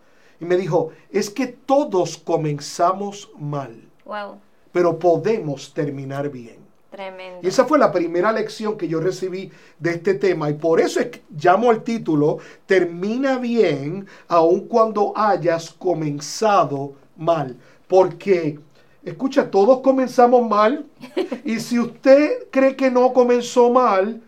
Y 0.42 0.46
me 0.46 0.58
dijo, 0.58 0.90
es 1.10 1.30
que 1.30 1.48
todos 1.48 2.18
comenzamos 2.18 3.32
mal, 3.40 3.80
Wow. 4.04 4.40
pero 4.74 5.00
podemos 5.00 5.74
terminar 5.74 6.30
bien. 6.30 6.63
Tremendo. 6.94 7.40
Y 7.42 7.48
esa 7.48 7.66
fue 7.66 7.80
la 7.80 7.92
primera 7.92 8.32
lección 8.32 8.78
que 8.78 8.88
yo 8.88 9.00
recibí 9.00 9.52
de 9.80 9.92
este 9.94 10.14
tema. 10.14 10.52
Y 10.52 10.54
por 10.54 10.80
eso 10.80 11.00
es 11.00 11.08
que 11.08 11.24
llamo 11.36 11.72
al 11.72 11.84
título, 11.84 12.38
termina 12.68 13.40
bien 13.40 14.06
aun 14.28 14.68
cuando 14.68 15.12
hayas 15.16 15.72
comenzado 15.72 16.94
mal. 17.18 17.58
Porque, 17.88 18.60
escucha, 19.04 19.50
todos 19.50 19.80
comenzamos 19.80 20.48
mal. 20.48 20.86
Y 21.44 21.60
si 21.62 21.80
usted 21.80 22.48
cree 22.52 22.76
que 22.76 22.92
no 22.92 23.12
comenzó 23.12 23.72
mal, 23.72 24.22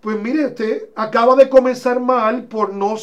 pues 0.00 0.16
mire, 0.20 0.46
usted 0.46 0.90
acaba 0.94 1.34
de 1.34 1.48
comenzar 1.48 1.98
mal 1.98 2.44
por 2.44 2.72
no, 2.72 2.94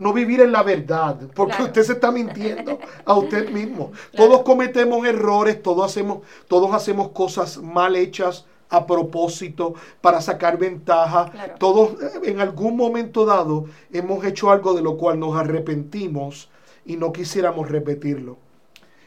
no 0.00 0.12
vivir 0.12 0.40
en 0.40 0.50
la 0.50 0.64
verdad. 0.64 1.16
Porque 1.34 1.52
Claro. 1.54 1.66
usted 1.66 1.82
se 1.84 1.92
está 1.92 2.10
mintiendo 2.10 2.78
a 3.04 3.14
usted 3.14 3.50
mismo. 3.50 3.92
Claro. 4.10 4.28
Todos 4.28 4.42
cometemos 4.42 5.06
errores, 5.06 5.62
todos 5.62 5.84
hacemos, 5.84 6.18
todos 6.48 6.74
hacemos 6.74 7.10
cosas 7.10 7.58
mal 7.58 7.94
hechas 7.94 8.46
a 8.70 8.86
propósito 8.86 9.74
para 10.00 10.20
sacar 10.20 10.58
ventaja. 10.58 11.30
Claro. 11.30 11.54
Todos 11.58 11.90
eh, 12.02 12.20
en 12.24 12.40
algún 12.40 12.76
momento 12.76 13.24
dado 13.24 13.66
hemos 13.92 14.24
hecho 14.24 14.50
algo 14.50 14.74
de 14.74 14.82
lo 14.82 14.96
cual 14.96 15.18
nos 15.20 15.36
arrepentimos 15.36 16.50
y 16.84 16.96
no 16.96 17.12
quisiéramos 17.12 17.68
repetirlo. 17.68 18.38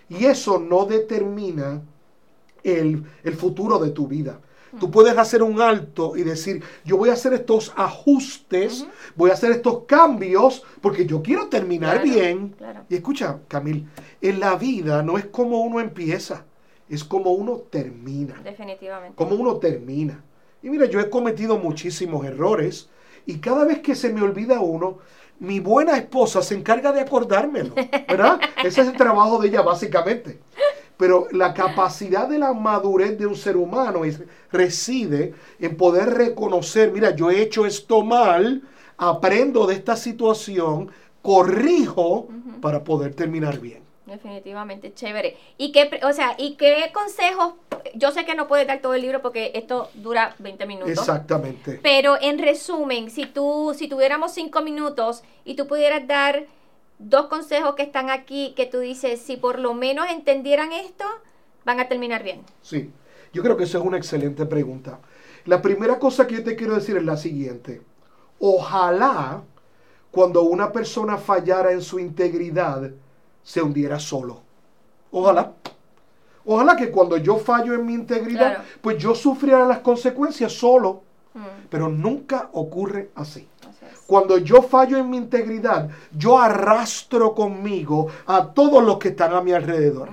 Y 0.09 0.25
eso 0.25 0.59
no 0.59 0.85
determina 0.85 1.81
el, 2.63 3.03
el 3.23 3.33
futuro 3.35 3.79
de 3.79 3.89
tu 3.91 4.07
vida. 4.07 4.39
Tú 4.79 4.89
puedes 4.89 5.17
hacer 5.17 5.43
un 5.43 5.61
alto 5.61 6.17
y 6.17 6.23
decir, 6.23 6.63
yo 6.83 6.97
voy 6.97 7.09
a 7.09 7.13
hacer 7.13 7.33
estos 7.33 7.73
ajustes, 7.75 8.87
voy 9.15 9.29
a 9.29 9.33
hacer 9.33 9.51
estos 9.51 9.83
cambios, 9.85 10.63
porque 10.81 11.05
yo 11.05 11.21
quiero 11.21 11.47
terminar 11.47 12.01
bien. 12.01 12.55
Y 12.89 12.95
escucha, 12.95 13.39
Camil, 13.47 13.87
en 14.21 14.39
la 14.39 14.55
vida 14.55 15.03
no 15.03 15.17
es 15.17 15.25
como 15.25 15.61
uno 15.61 15.79
empieza, 15.79 16.45
es 16.89 17.03
como 17.03 17.31
uno 17.31 17.57
termina. 17.69 18.41
Definitivamente. 18.43 19.15
Como 19.15 19.35
uno 19.35 19.57
termina. 19.57 20.23
Y 20.61 20.69
mira, 20.69 20.85
yo 20.85 20.99
he 20.99 21.09
cometido 21.09 21.57
muchísimos 21.57 22.25
errores 22.25 22.89
y 23.25 23.39
cada 23.39 23.65
vez 23.65 23.79
que 23.79 23.95
se 23.95 24.11
me 24.11 24.21
olvida 24.21 24.59
uno, 24.59 24.99
mi 25.39 25.59
buena 25.59 25.97
esposa 25.97 26.41
se 26.41 26.55
encarga 26.55 26.91
de 26.91 27.01
acordármelo, 27.01 27.75
¿verdad? 28.07 28.39
Ese 28.63 28.81
es 28.81 28.87
el 28.87 28.95
trabajo 28.95 29.39
de 29.39 29.49
ella 29.49 29.61
básicamente. 29.61 30.39
Pero 30.97 31.27
la 31.31 31.53
capacidad 31.53 32.27
de 32.27 32.39
la 32.39 32.53
madurez 32.53 33.17
de 33.17 33.25
un 33.25 33.35
ser 33.35 33.57
humano 33.57 34.01
reside 34.51 35.33
en 35.59 35.75
poder 35.75 36.09
reconocer, 36.13 36.91
mira, 36.91 37.15
yo 37.15 37.31
he 37.31 37.41
hecho 37.41 37.65
esto 37.65 38.03
mal, 38.03 38.61
aprendo 38.97 39.65
de 39.65 39.75
esta 39.75 39.95
situación, 39.95 40.91
corrijo 41.21 42.27
para 42.61 42.83
poder 42.83 43.15
terminar 43.15 43.59
bien. 43.59 43.83
Definitivamente, 44.05 44.93
chévere. 44.93 45.37
¿Y 45.57 45.71
qué, 45.71 45.89
o 46.03 46.13
sea, 46.13 46.35
¿y 46.37 46.55
qué 46.55 46.91
consejos? 46.93 47.53
Yo 47.95 48.11
sé 48.11 48.25
que 48.25 48.35
no 48.35 48.47
puedes 48.47 48.67
dar 48.67 48.81
todo 48.81 48.93
el 48.93 49.01
libro 49.01 49.21
porque 49.21 49.51
esto 49.55 49.89
dura 49.95 50.35
20 50.39 50.65
minutos. 50.65 50.91
Exactamente. 50.91 51.79
Pero 51.81 52.17
en 52.21 52.37
resumen, 52.37 53.09
si 53.09 53.25
tú, 53.25 53.73
si 53.75 53.87
tuviéramos 53.87 54.33
5 54.33 54.61
minutos 54.61 55.23
y 55.45 55.55
tú 55.55 55.67
pudieras 55.67 56.05
dar 56.05 56.45
dos 57.09 57.27
consejos 57.27 57.75
que 57.75 57.83
están 57.83 58.09
aquí 58.09 58.53
que 58.55 58.65
tú 58.65 58.79
dices, 58.79 59.21
si 59.21 59.37
por 59.37 59.59
lo 59.59 59.73
menos 59.73 60.07
entendieran 60.09 60.71
esto, 60.71 61.05
van 61.65 61.79
a 61.79 61.87
terminar 61.87 62.23
bien. 62.23 62.41
Sí, 62.61 62.91
yo 63.31 63.43
creo 63.43 63.57
que 63.57 63.63
eso 63.65 63.77
es 63.77 63.85
una 63.85 63.97
excelente 63.97 64.45
pregunta. 64.45 64.99
La 65.45 65.61
primera 65.61 65.99
cosa 65.99 66.27
que 66.27 66.35
yo 66.35 66.43
te 66.43 66.55
quiero 66.55 66.75
decir 66.75 66.97
es 66.97 67.03
la 67.03 67.17
siguiente. 67.17 67.81
Ojalá 68.39 69.43
cuando 70.13 70.43
una 70.43 70.71
persona 70.71 71.17
fallara 71.17 71.71
en 71.71 71.81
su 71.81 71.97
integridad, 71.97 72.91
se 73.41 73.61
hundiera 73.63 73.99
solo. 73.99 74.41
Ojalá. 75.11 75.53
Ojalá 76.45 76.75
que 76.75 76.91
cuando 76.91 77.17
yo 77.17 77.37
fallo 77.37 77.73
en 77.73 77.85
mi 77.85 77.93
integridad, 77.93 78.63
pues 78.81 78.99
yo 78.99 79.15
sufriera 79.15 79.65
las 79.65 79.79
consecuencias 79.79 80.53
solo. 80.53 81.01
Mm. 81.33 81.65
Pero 81.67 81.89
nunca 81.89 82.49
ocurre 82.53 83.09
así. 83.15 83.47
Cuando 84.07 84.37
yo 84.37 84.61
fallo 84.61 84.97
en 84.97 85.09
mi 85.09 85.17
integridad, 85.17 85.89
yo 86.15 86.37
arrastro 86.37 87.33
conmigo 87.33 88.07
a 88.25 88.45
todos 88.53 88.83
los 88.83 88.97
que 88.97 89.09
están 89.09 89.33
a 89.33 89.41
mi 89.41 89.51
alrededor. 89.51 90.09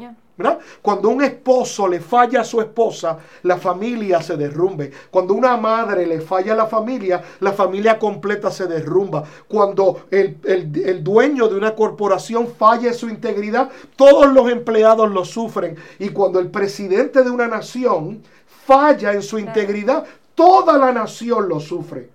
Cuando 0.81 1.11
un 1.11 1.23
esposo 1.23 1.87
le 1.87 2.01
falla 2.01 2.41
a 2.41 2.45
su 2.45 2.61
esposa, 2.61 3.19
la 3.43 3.59
familia 3.59 4.23
se 4.23 4.37
derrumbe. 4.37 4.91
Cuando 5.11 5.35
una 5.35 5.57
madre 5.57 6.07
le 6.07 6.21
falla 6.21 6.55
a 6.55 6.57
la 6.57 6.67
familia, 6.67 7.23
la 7.41 7.53
familia 7.53 7.99
completa 7.99 8.51
se 8.51 8.67
derrumba. 8.67 9.25
Cuando 9.47 10.07
el, 10.11 10.39
el 10.45 11.05
dueño 11.05 11.49
de 11.49 11.57
una 11.57 11.75
corporación 11.75 12.49
falla 12.49 12.89
en 12.89 12.95
su 12.95 13.09
integridad, 13.09 13.71
todos 13.97 14.33
los 14.33 14.51
empleados 14.51 15.11
lo 15.11 15.25
sufren. 15.25 15.77
Y 15.99 16.09
cuando 16.11 16.39
el 16.39 16.51
presidente 16.51 17.23
de 17.23 17.31
una 17.31 17.47
nación 17.47 18.23
falla 18.67 19.13
en 19.13 19.23
su 19.23 19.39
integridad, 19.39 20.05
toda 20.35 20.79
la 20.79 20.93
nación 20.93 21.49
lo 21.49 21.61
sufre. 21.61 22.09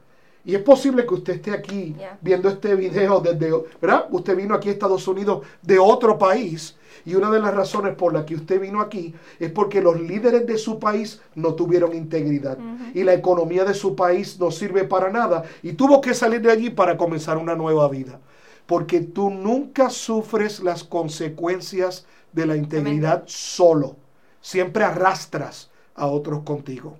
Y 0.45 0.53
es 0.53 0.61
posible 0.61 1.05
que 1.07 1.13
usted 1.15 1.33
esté 1.33 1.51
aquí 1.51 1.95
viendo 2.21 2.49
este 2.49 2.75
video 2.75 3.19
desde, 3.19 3.51
¿verdad? 3.81 4.05
Usted 4.11 4.35
vino 4.37 4.53
aquí 4.53 4.69
a 4.69 4.73
Estados 4.73 5.07
Unidos 5.07 5.43
de 5.63 5.79
otro 5.79 6.17
país. 6.19 6.77
Y 7.03 7.15
una 7.15 7.29
de 7.29 7.39
las 7.39 7.53
razones 7.53 7.95
por 7.95 8.13
las 8.13 8.25
que 8.25 8.35
usted 8.35 8.59
vino 8.59 8.79
aquí 8.79 9.13
es 9.39 9.51
porque 9.51 9.81
los 9.81 9.99
líderes 9.99 10.45
de 10.45 10.57
su 10.57 10.79
país 10.79 11.19
no 11.33 11.55
tuvieron 11.55 11.95
integridad. 11.95 12.57
Y 12.93 13.03
la 13.03 13.13
economía 13.13 13.65
de 13.65 13.73
su 13.73 13.95
país 13.95 14.39
no 14.39 14.51
sirve 14.51 14.83
para 14.85 15.09
nada. 15.09 15.43
Y 15.63 15.73
tuvo 15.73 15.99
que 15.99 16.13
salir 16.13 16.41
de 16.41 16.51
allí 16.51 16.69
para 16.69 16.95
comenzar 16.95 17.37
una 17.37 17.55
nueva 17.55 17.87
vida. 17.89 18.19
Porque 18.67 19.01
tú 19.01 19.29
nunca 19.31 19.89
sufres 19.89 20.59
las 20.61 20.83
consecuencias 20.83 22.05
de 22.33 22.45
la 22.45 22.55
integridad 22.55 23.23
solo. 23.25 23.95
Siempre 24.41 24.83
arrastras 24.83 25.71
a 25.95 26.07
otros 26.07 26.43
contigo. 26.43 26.97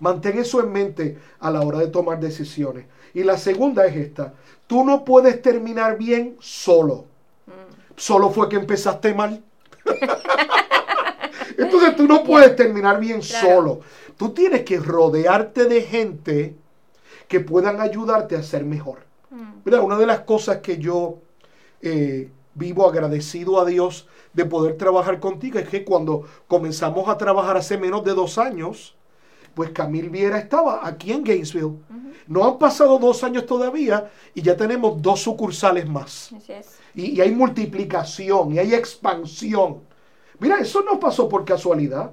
Mantén 0.00 0.38
eso 0.38 0.60
en 0.60 0.72
mente 0.72 1.18
a 1.40 1.50
la 1.50 1.60
hora 1.62 1.78
de 1.78 1.88
tomar 1.88 2.20
decisiones. 2.20 2.86
Y 3.14 3.24
la 3.24 3.38
segunda 3.38 3.86
es 3.86 3.96
esta. 3.96 4.34
Tú 4.66 4.84
no 4.84 5.04
puedes 5.04 5.40
terminar 5.40 5.96
bien 5.96 6.36
solo. 6.40 7.06
Mm. 7.46 7.96
Solo 7.96 8.30
fue 8.30 8.48
que 8.48 8.56
empezaste 8.56 9.14
mal. 9.14 9.42
Entonces 11.58 11.96
tú 11.96 12.06
no 12.06 12.22
puedes 12.24 12.54
terminar 12.56 13.00
bien 13.00 13.22
solo. 13.22 13.80
Tú 14.16 14.30
tienes 14.30 14.62
que 14.62 14.78
rodearte 14.78 15.64
de 15.64 15.82
gente 15.82 16.56
que 17.28 17.40
puedan 17.40 17.80
ayudarte 17.80 18.36
a 18.36 18.42
ser 18.42 18.64
mejor. 18.64 19.06
Mm. 19.30 19.74
una 19.82 19.98
de 19.98 20.06
las 20.06 20.20
cosas 20.20 20.58
que 20.58 20.78
yo 20.78 21.18
eh, 21.82 22.30
vivo 22.54 22.88
agradecido 22.88 23.60
a 23.60 23.64
Dios 23.64 24.08
de 24.32 24.44
poder 24.44 24.76
trabajar 24.76 25.20
contigo 25.20 25.58
es 25.58 25.68
que 25.68 25.84
cuando 25.84 26.24
comenzamos 26.46 27.08
a 27.08 27.18
trabajar 27.18 27.56
hace 27.56 27.76
menos 27.76 28.04
de 28.04 28.14
dos 28.14 28.38
años, 28.38 28.94
pues 29.56 29.70
Camil 29.70 30.10
Viera 30.10 30.36
estaba 30.36 30.86
aquí 30.86 31.12
en 31.12 31.24
Gainesville. 31.24 31.78
No 32.26 32.44
han 32.44 32.58
pasado 32.58 32.98
dos 32.98 33.24
años 33.24 33.46
todavía 33.46 34.10
y 34.34 34.42
ya 34.42 34.54
tenemos 34.54 35.00
dos 35.00 35.22
sucursales 35.22 35.88
más. 35.88 36.30
y, 36.94 37.18
hay 37.22 37.30
multiplicación 37.30 38.52
y 38.52 38.58
hay 38.58 38.74
expansión. 38.74 39.78
Mira, 40.40 40.58
eso 40.58 40.82
no 40.82 41.00
pasó 41.00 41.26
por 41.26 41.46
casualidad. 41.46 42.10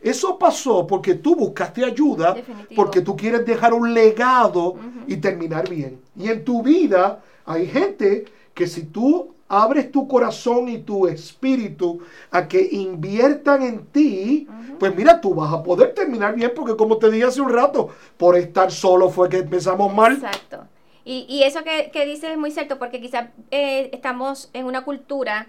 Eso 0.00 0.38
pasó 0.38 0.86
porque 0.86 1.16
tú 1.16 1.36
buscaste 1.36 1.84
ayuda, 1.84 2.34
porque 2.74 3.02
tú 3.02 3.14
quieres 3.14 3.44
dejar 3.44 3.74
un 3.74 3.92
legado 3.92 4.76
y 5.06 5.18
terminar 5.18 5.68
bien. 5.68 6.00
Y 6.16 6.30
en 6.30 6.46
tu 6.46 6.62
vida 6.62 7.22
hay 7.44 7.66
gente 7.66 8.24
que 8.54 8.66
si 8.66 8.84
tú 8.84 9.34
abres 9.48 9.92
tu 9.92 10.08
corazón 10.08 10.68
y 10.68 10.78
tu 10.78 11.06
espíritu 11.06 12.00
a 12.30 12.48
que 12.48 12.68
inviertan 12.72 13.62
en 13.62 13.86
ti, 13.86 14.48
pues 14.78 14.94
mira, 14.94 15.20
tú 15.20 15.34
vas 15.34 15.52
a 15.52 15.62
poder 15.62 15.94
terminar 15.94 16.34
bien, 16.34 16.52
porque 16.54 16.76
como 16.76 16.98
te 16.98 17.10
dije 17.10 17.24
hace 17.24 17.40
un 17.40 17.52
rato, 17.52 17.90
por 18.16 18.36
estar 18.36 18.70
solo 18.70 19.10
fue 19.10 19.28
que 19.28 19.38
empezamos 19.38 19.94
mal. 19.94 20.14
Exacto. 20.14 20.64
Y, 21.08 21.44
eso 21.44 21.62
que, 21.62 21.92
que 21.92 22.04
dices 22.04 22.30
es 22.30 22.36
muy 22.36 22.50
cierto, 22.50 22.80
porque 22.80 23.00
quizás 23.00 23.28
eh, 23.52 23.90
estamos 23.92 24.50
en 24.52 24.66
una 24.66 24.82
cultura 24.82 25.46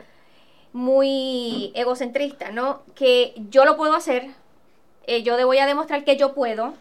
muy 0.71 1.71
egocentrista, 1.73 2.51
¿no? 2.51 2.83
Que 2.93 3.33
yo 3.49 3.65
lo 3.65 3.75
puedo 3.75 3.95
hacer, 3.95 4.27
eh, 5.07 5.23
yo 5.23 5.35
voy 5.47 5.57
a 5.57 5.65
demostrar 5.65 6.03
que 6.03 6.15
yo 6.15 6.35
puedo, 6.35 6.75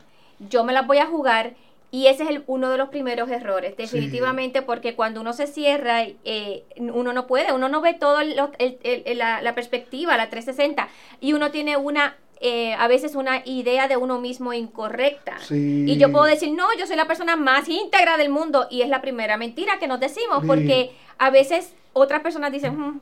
yo 0.50 0.62
me 0.62 0.75
las 0.75 0.87
voy 0.87 0.99
a 0.99 1.06
jugar 1.06 1.54
y 1.90 2.09
ese 2.09 2.25
es 2.25 2.31
el, 2.31 2.45
uno 2.47 2.71
de 2.71 2.78
los 2.78 2.88
primeros 2.88 3.31
errores, 3.31 3.76
definitivamente, 3.76 4.62
porque 4.62 4.95
cuando 4.95 5.21
uno 5.21 5.33
se 5.33 5.47
cierra, 5.47 6.02
eh, 6.25 6.64
uno 6.78 7.12
no 7.12 7.26
puede, 7.26 7.52
uno 7.52 7.69
no 7.69 7.81
ve 7.81 7.95
todo 7.95 8.23
la, 8.23 9.43
la, 9.43 9.55
perspectiva, 9.55 10.16
la 10.16 10.28
360, 10.28 10.88
y 11.21 11.33
uno 11.33 11.50
tiene 11.50 11.76
una 11.76 12.16
eh, 12.40 12.75
a 12.75 12.87
veces 12.87 13.14
una 13.14 13.40
idea 13.47 13.88
de 13.88 13.97
uno 13.97 14.21
mismo 14.21 14.52
incorrecta. 14.52 15.38
Y 15.50 15.97
yo 15.97 16.12
puedo 16.12 16.25
decir, 16.25 16.52
no, 16.52 16.66
yo 16.78 16.87
soy 16.87 16.97
la 16.97 17.07
persona 17.07 17.35
más 17.37 17.69
íntegra 17.69 18.19
del 18.19 18.28
mundo, 18.28 18.66
y 18.71 18.83
es 18.83 18.88
la 18.88 19.00
primera 19.00 19.37
mentira 19.38 19.78
que 19.78 19.87
nos 19.87 20.00
decimos, 20.00 20.45
porque 20.47 20.90
a 21.19 21.31
veces 21.31 21.75
otras 21.95 22.21
personas 22.21 22.52
dicen, 22.52 22.78
mm, 22.78 23.00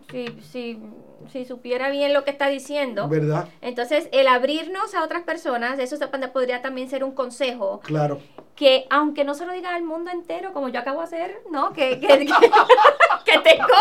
si, 0.53 0.79
si, 1.33 1.45
supiera 1.45 1.91
bien 1.91 2.13
lo 2.13 2.23
que 2.23 2.31
está 2.31 2.49
diciendo. 2.49 3.09
¿Verdad? 3.09 3.49
Entonces, 3.61 4.09
el 4.13 4.29
abrirnos 4.29 4.95
a 4.95 5.03
otras 5.03 5.25
personas, 5.25 5.81
eso 5.81 5.97
podría 6.33 6.63
también 6.63 6.89
ser 6.89 7.03
un 7.03 7.13
consejo. 7.13 7.81
Claro. 7.83 8.21
Que 8.55 8.87
aunque 8.89 9.25
no 9.25 9.35
se 9.35 9.47
lo 9.47 9.53
diga 9.53 9.75
al 9.75 9.83
mundo 9.83 10.11
entero, 10.11 10.53
como 10.53 10.69
yo 10.69 10.81
acabo 10.81 11.01
de 11.01 11.05
hacer, 11.05 11.43
¿no? 11.51 11.73
Que, 11.73 11.99
que, 11.99 12.07
tengo, 13.43 13.75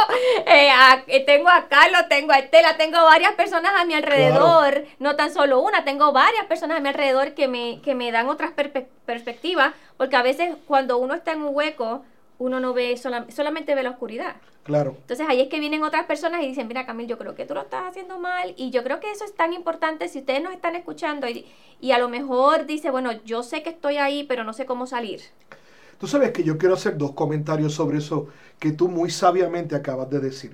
eh, 0.48 0.70
a, 0.72 1.04
tengo 1.26 1.50
a 1.50 1.68
Carlos, 1.68 2.04
tengo 2.10 2.32
a 2.32 2.40
Estela, 2.40 2.76
tengo 2.76 3.04
varias 3.04 3.34
personas 3.36 3.72
a 3.80 3.86
mi 3.86 3.94
alrededor, 3.94 4.86
no 5.00 5.16
tan 5.16 5.32
solo 5.32 5.60
una, 5.62 5.84
tengo 5.84 6.12
varias 6.12 6.46
personas 6.46 6.78
a 6.78 6.80
mi 6.80 6.90
alrededor 6.90 7.34
que 7.34 7.48
me, 7.48 7.82
que 7.82 7.94
me 7.94 8.12
dan 8.12 8.30
otras 8.30 8.52
perspectivas, 9.06 9.74
porque 9.98 10.16
a 10.16 10.24
veces 10.24 10.56
cuando 10.68 10.98
uno 10.98 11.14
está 11.14 11.34
en 11.34 11.44
un 11.44 11.56
hueco, 11.56 12.04
uno 12.44 12.60
no 12.60 12.74
ve, 12.74 12.98
solamente 12.98 13.74
ve 13.74 13.84
la 13.84 13.92
oscuridad. 13.92 14.36
Claro. 14.64 14.96
Entonces 15.00 15.26
ahí 15.30 15.40
es 15.40 15.48
que 15.48 15.62
vienen 15.62 15.82
otras 15.82 16.06
personas 16.06 16.44
y 16.44 16.48
dicen, 16.48 16.68
mira 16.68 16.86
Camil, 16.86 17.08
yo 17.08 17.18
creo 17.18 17.36
que 17.36 17.46
tú 17.46 17.54
lo 17.54 17.62
estás 17.62 17.86
haciendo 17.88 18.20
mal 18.20 18.54
y 18.58 18.70
yo 18.70 18.84
creo 18.84 19.00
que 19.00 19.12
eso 19.12 19.24
es 19.24 19.34
tan 19.34 19.54
importante 19.54 20.10
si 20.10 20.20
ustedes 20.20 20.44
nos 20.44 20.54
están 20.54 20.76
escuchando 20.76 21.28
y, 21.30 21.46
y 21.80 21.92
a 21.92 22.00
lo 22.00 22.10
mejor 22.10 22.66
dice, 22.66 22.92
bueno, 22.92 23.14
yo 23.24 23.44
sé 23.44 23.64
que 23.64 23.70
estoy 23.70 23.96
ahí, 23.96 24.26
pero 24.26 24.44
no 24.44 24.52
sé 24.52 24.66
cómo 24.66 24.88
salir. 24.88 25.22
Tú 25.98 26.08
sabes 26.08 26.32
que 26.32 26.44
yo 26.44 26.58
quiero 26.58 26.76
hacer 26.76 26.98
dos 26.98 27.14
comentarios 27.14 27.74
sobre 27.74 28.00
eso 28.00 28.28
que 28.60 28.74
tú 28.74 28.90
muy 28.90 29.10
sabiamente 29.10 29.76
acabas 29.76 30.10
de 30.10 30.20
decir. 30.20 30.54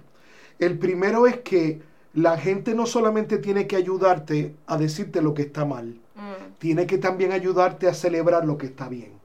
El 0.59 0.77
primero 0.77 1.25
es 1.25 1.37
que 1.37 1.81
la 2.13 2.37
gente 2.37 2.75
no 2.75 2.85
solamente 2.85 3.39
tiene 3.39 3.65
que 3.65 3.77
ayudarte 3.77 4.53
a 4.67 4.77
decirte 4.77 5.23
lo 5.23 5.33
que 5.33 5.43
está 5.43 5.65
mal, 5.65 5.99
mm. 6.15 6.59
tiene 6.59 6.85
que 6.85 6.99
también 6.99 7.31
ayudarte 7.31 7.87
a 7.87 7.95
celebrar 7.95 8.45
lo 8.45 8.59
que 8.59 8.67
está 8.67 8.89
bien. 8.89 9.18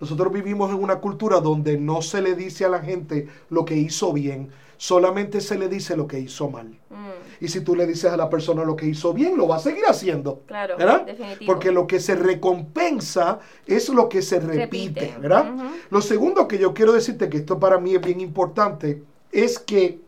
Nosotros 0.00 0.32
vivimos 0.32 0.70
en 0.70 0.82
una 0.82 0.96
cultura 0.96 1.40
donde 1.40 1.78
no 1.78 2.02
se 2.02 2.20
le 2.22 2.34
dice 2.34 2.64
a 2.64 2.68
la 2.68 2.80
gente 2.80 3.28
lo 3.50 3.64
que 3.64 3.76
hizo 3.76 4.12
bien, 4.12 4.50
solamente 4.76 5.40
se 5.40 5.56
le 5.56 5.68
dice 5.68 5.96
lo 5.96 6.06
que 6.06 6.18
hizo 6.18 6.50
mal. 6.50 6.66
Mm. 6.90 7.44
Y 7.44 7.48
si 7.48 7.60
tú 7.60 7.74
le 7.74 7.86
dices 7.86 8.12
a 8.12 8.16
la 8.16 8.28
persona 8.28 8.64
lo 8.64 8.76
que 8.76 8.86
hizo 8.86 9.12
bien, 9.12 9.36
lo 9.36 9.48
va 9.48 9.56
a 9.56 9.60
seguir 9.60 9.84
haciendo. 9.86 10.42
Claro, 10.46 10.76
¿verdad? 10.76 11.06
definitivo. 11.06 11.52
Porque 11.52 11.70
lo 11.70 11.86
que 11.86 12.00
se 12.00 12.14
recompensa 12.16 13.38
es 13.66 13.88
lo 13.88 14.08
que 14.08 14.22
se 14.22 14.40
repite, 14.40 15.00
Repite. 15.00 15.18
¿verdad? 15.20 15.52
Lo 15.90 16.00
segundo 16.02 16.48
que 16.48 16.58
yo 16.58 16.74
quiero 16.74 16.92
decirte, 16.92 17.28
que 17.28 17.38
esto 17.38 17.58
para 17.58 17.78
mí 17.78 17.94
es 17.94 18.00
bien 18.00 18.20
importante, 18.20 19.02
es 19.30 19.58
que 19.58 20.00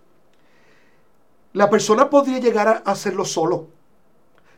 la 1.53 1.71
persona 1.71 2.11
podría 2.11 2.39
llegar 2.39 2.69
a 2.69 2.91
hacerlo 2.91 3.25
solo. 3.25 3.69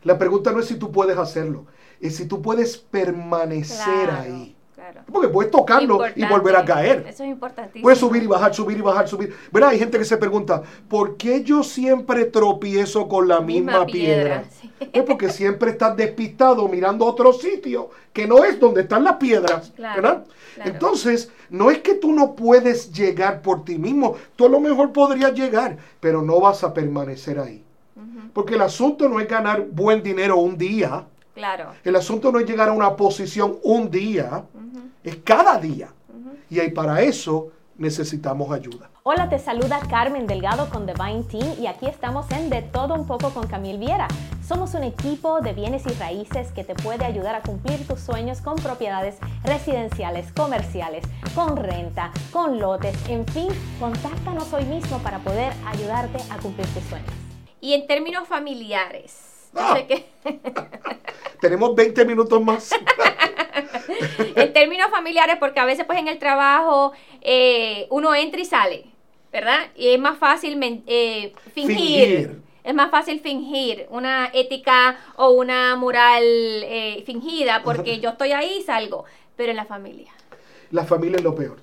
La 0.03 0.17
pregunta 0.17 0.51
no 0.51 0.59
es 0.59 0.65
si 0.65 0.75
tú 0.75 0.91
puedes 0.91 1.17
hacerlo, 1.17 1.65
es 2.01 2.15
si 2.15 2.25
tú 2.25 2.41
puedes 2.41 2.77
permanecer 2.77 4.05
Claro, 4.05 4.23
ahí. 4.23 4.56
Claro. 4.91 5.05
Porque 5.11 5.27
puedes 5.29 5.51
tocarlo 5.51 5.99
y 6.15 6.25
volver 6.25 6.55
a 6.55 6.65
caer. 6.65 7.05
Eso 7.07 7.23
es 7.23 7.29
importantísimo. 7.29 7.83
Puedes 7.83 7.99
subir 7.99 8.23
y 8.23 8.27
bajar, 8.27 8.53
subir 8.53 8.77
y 8.77 8.81
bajar, 8.81 9.07
subir. 9.07 9.35
¿Verdad? 9.51 9.69
Hay 9.69 9.79
gente 9.79 9.97
que 9.97 10.05
se 10.05 10.17
pregunta, 10.17 10.61
¿por 10.87 11.17
qué 11.17 11.43
yo 11.43 11.63
siempre 11.63 12.25
tropiezo 12.25 13.07
con 13.07 13.27
la 13.27 13.39
misma, 13.41 13.71
Misma 13.71 13.85
piedra? 13.85 14.43
piedra, 14.43 14.43
sí. 14.61 14.71
Es 14.93 15.03
porque 15.03 15.29
siempre 15.29 15.71
estás 15.71 15.95
despistado 15.97 16.67
mirando 16.67 17.05
otro 17.05 17.33
sitio 17.33 17.89
que 18.13 18.27
no 18.27 18.43
es 18.43 18.59
donde 18.59 18.81
están 18.81 19.03
las 19.03 19.15
piedras. 19.17 19.71
Claro, 19.75 20.01
¿Verdad? 20.01 20.25
claro. 20.55 20.71
Entonces, 20.71 21.31
no 21.49 21.69
es 21.71 21.79
que 21.79 21.95
tú 21.95 22.11
no 22.13 22.35
puedes 22.35 22.91
llegar 22.91 23.41
por 23.41 23.63
ti 23.63 23.77
mismo. 23.77 24.15
Tú 24.35 24.45
a 24.45 24.49
lo 24.49 24.59
mejor 24.59 24.91
podrías 24.91 25.33
llegar, 25.33 25.77
pero 25.99 26.21
no 26.21 26.39
vas 26.39 26.63
a 26.63 26.73
permanecer 26.73 27.39
ahí. 27.39 27.63
Porque 28.33 28.53
el 28.55 28.61
asunto 28.61 29.09
no 29.09 29.19
es 29.19 29.27
ganar 29.27 29.65
buen 29.71 30.03
dinero 30.03 30.37
un 30.37 30.57
día. 30.57 31.05
Claro. 31.33 31.69
El 31.83 31.95
asunto 31.95 32.31
no 32.31 32.39
es 32.39 32.45
llegar 32.47 32.69
a 32.69 32.71
una 32.73 32.95
posición 32.95 33.57
un 33.63 33.89
día. 33.89 34.43
Es 35.07 35.15
cada 35.23 35.57
día. 35.57 35.87
Y 36.49 36.59
ahí 36.59 36.69
para 36.71 37.01
eso 37.01 37.47
necesitamos 37.77 38.51
ayuda. 38.51 38.89
Hola, 39.03 39.29
te 39.29 39.39
saluda 39.39 39.79
Carmen 39.89 40.27
Delgado 40.27 40.69
con 40.69 40.85
Divine 40.85 41.23
Team 41.23 41.47
y 41.57 41.67
aquí 41.67 41.87
estamos 41.87 42.29
en 42.31 42.49
De 42.49 42.61
Todo 42.61 42.93
Un 42.93 43.07
poco 43.07 43.29
con 43.29 43.47
Camil 43.47 43.77
Viera. 43.77 44.09
Somos 44.45 44.73
un 44.73 44.83
equipo 44.83 45.39
de 45.39 45.53
bienes 45.53 45.85
y 45.85 45.91
raíces 45.91 46.51
que 46.51 46.65
te 46.65 46.75
puede 46.75 47.05
ayudar 47.05 47.35
a 47.35 47.41
cumplir 47.41 47.87
tus 47.87 48.01
sueños 48.01 48.41
con 48.41 48.57
propiedades 48.57 49.15
residenciales, 49.45 50.33
comerciales, 50.33 51.05
con 51.33 51.55
renta, 51.55 52.11
con 52.33 52.59
lotes, 52.59 52.97
en 53.07 53.25
fin, 53.27 53.47
contáctanos 53.79 54.51
hoy 54.51 54.65
mismo 54.65 54.97
para 54.99 55.19
poder 55.19 55.53
ayudarte 55.67 56.17
a 56.29 56.37
cumplir 56.39 56.67
tus 56.73 56.83
sueños. 56.83 57.13
Y 57.61 57.75
en 57.75 57.87
términos 57.87 58.27
familiares, 58.27 59.23
Ah. 59.55 59.73
sé 59.73 59.87
que 59.87 60.05
Tenemos 61.39 61.73
20 61.73 62.03
minutos 62.03 62.41
más. 62.43 62.71
en 64.35 64.53
términos 64.53 64.89
familiares, 64.89 65.37
porque 65.39 65.59
a 65.59 65.65
veces 65.65 65.85
pues 65.85 65.99
en 65.99 66.07
el 66.07 66.19
trabajo 66.19 66.93
eh, 67.21 67.87
uno 67.89 68.13
entra 68.15 68.41
y 68.41 68.45
sale, 68.45 68.85
¿verdad? 69.31 69.59
Y 69.75 69.89
es 69.89 69.99
más 69.99 70.17
fácil 70.17 70.57
eh, 70.87 71.33
fingir. 71.53 71.75
Fingir. 71.75 72.47
Es 72.63 72.75
más 72.75 72.91
fácil 72.91 73.21
fingir 73.21 73.87
una 73.91 74.29
ética 74.33 74.97
o 75.15 75.29
una 75.29 75.77
moral 75.77 76.21
eh, 76.23 77.01
fingida 77.05 77.61
porque 77.63 77.99
yo 78.01 78.09
estoy 78.09 78.33
ahí 78.33 78.57
y 78.59 78.63
salgo, 78.63 79.05
pero 79.37 79.51
en 79.51 79.55
la 79.55 79.65
familia. 79.65 80.11
La 80.71 80.83
familia 80.83 81.15
es 81.15 81.23
lo 81.23 81.33
peor. 81.33 81.59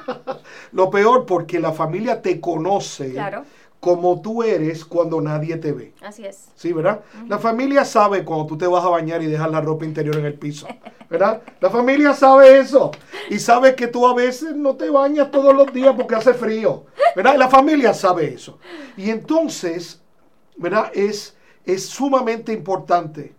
lo 0.72 0.90
peor 0.90 1.26
porque 1.26 1.60
la 1.60 1.72
familia 1.72 2.20
te 2.20 2.40
conoce 2.40 3.12
Claro. 3.12 3.44
Como 3.86 4.20
tú 4.20 4.42
eres 4.42 4.84
cuando 4.84 5.20
nadie 5.20 5.56
te 5.58 5.70
ve. 5.70 5.94
Así 6.02 6.26
es. 6.26 6.48
Sí, 6.56 6.72
¿verdad? 6.72 7.02
La 7.28 7.38
familia 7.38 7.84
sabe 7.84 8.24
cuando 8.24 8.44
tú 8.44 8.58
te 8.58 8.66
vas 8.66 8.84
a 8.84 8.88
bañar 8.88 9.22
y 9.22 9.26
dejas 9.26 9.48
la 9.48 9.60
ropa 9.60 9.84
interior 9.84 10.16
en 10.16 10.24
el 10.24 10.34
piso. 10.34 10.66
¿Verdad? 11.08 11.40
La 11.60 11.70
familia 11.70 12.12
sabe 12.12 12.58
eso. 12.58 12.90
Y 13.30 13.38
sabe 13.38 13.76
que 13.76 13.86
tú 13.86 14.04
a 14.04 14.12
veces 14.12 14.56
no 14.56 14.74
te 14.74 14.90
bañas 14.90 15.30
todos 15.30 15.54
los 15.54 15.72
días 15.72 15.94
porque 15.96 16.16
hace 16.16 16.34
frío. 16.34 16.86
¿Verdad? 17.14 17.36
La 17.36 17.48
familia 17.48 17.94
sabe 17.94 18.34
eso. 18.34 18.58
Y 18.96 19.08
entonces, 19.08 20.02
¿verdad? 20.56 20.90
Es, 20.92 21.36
es 21.64 21.86
sumamente 21.86 22.52
importante 22.52 23.35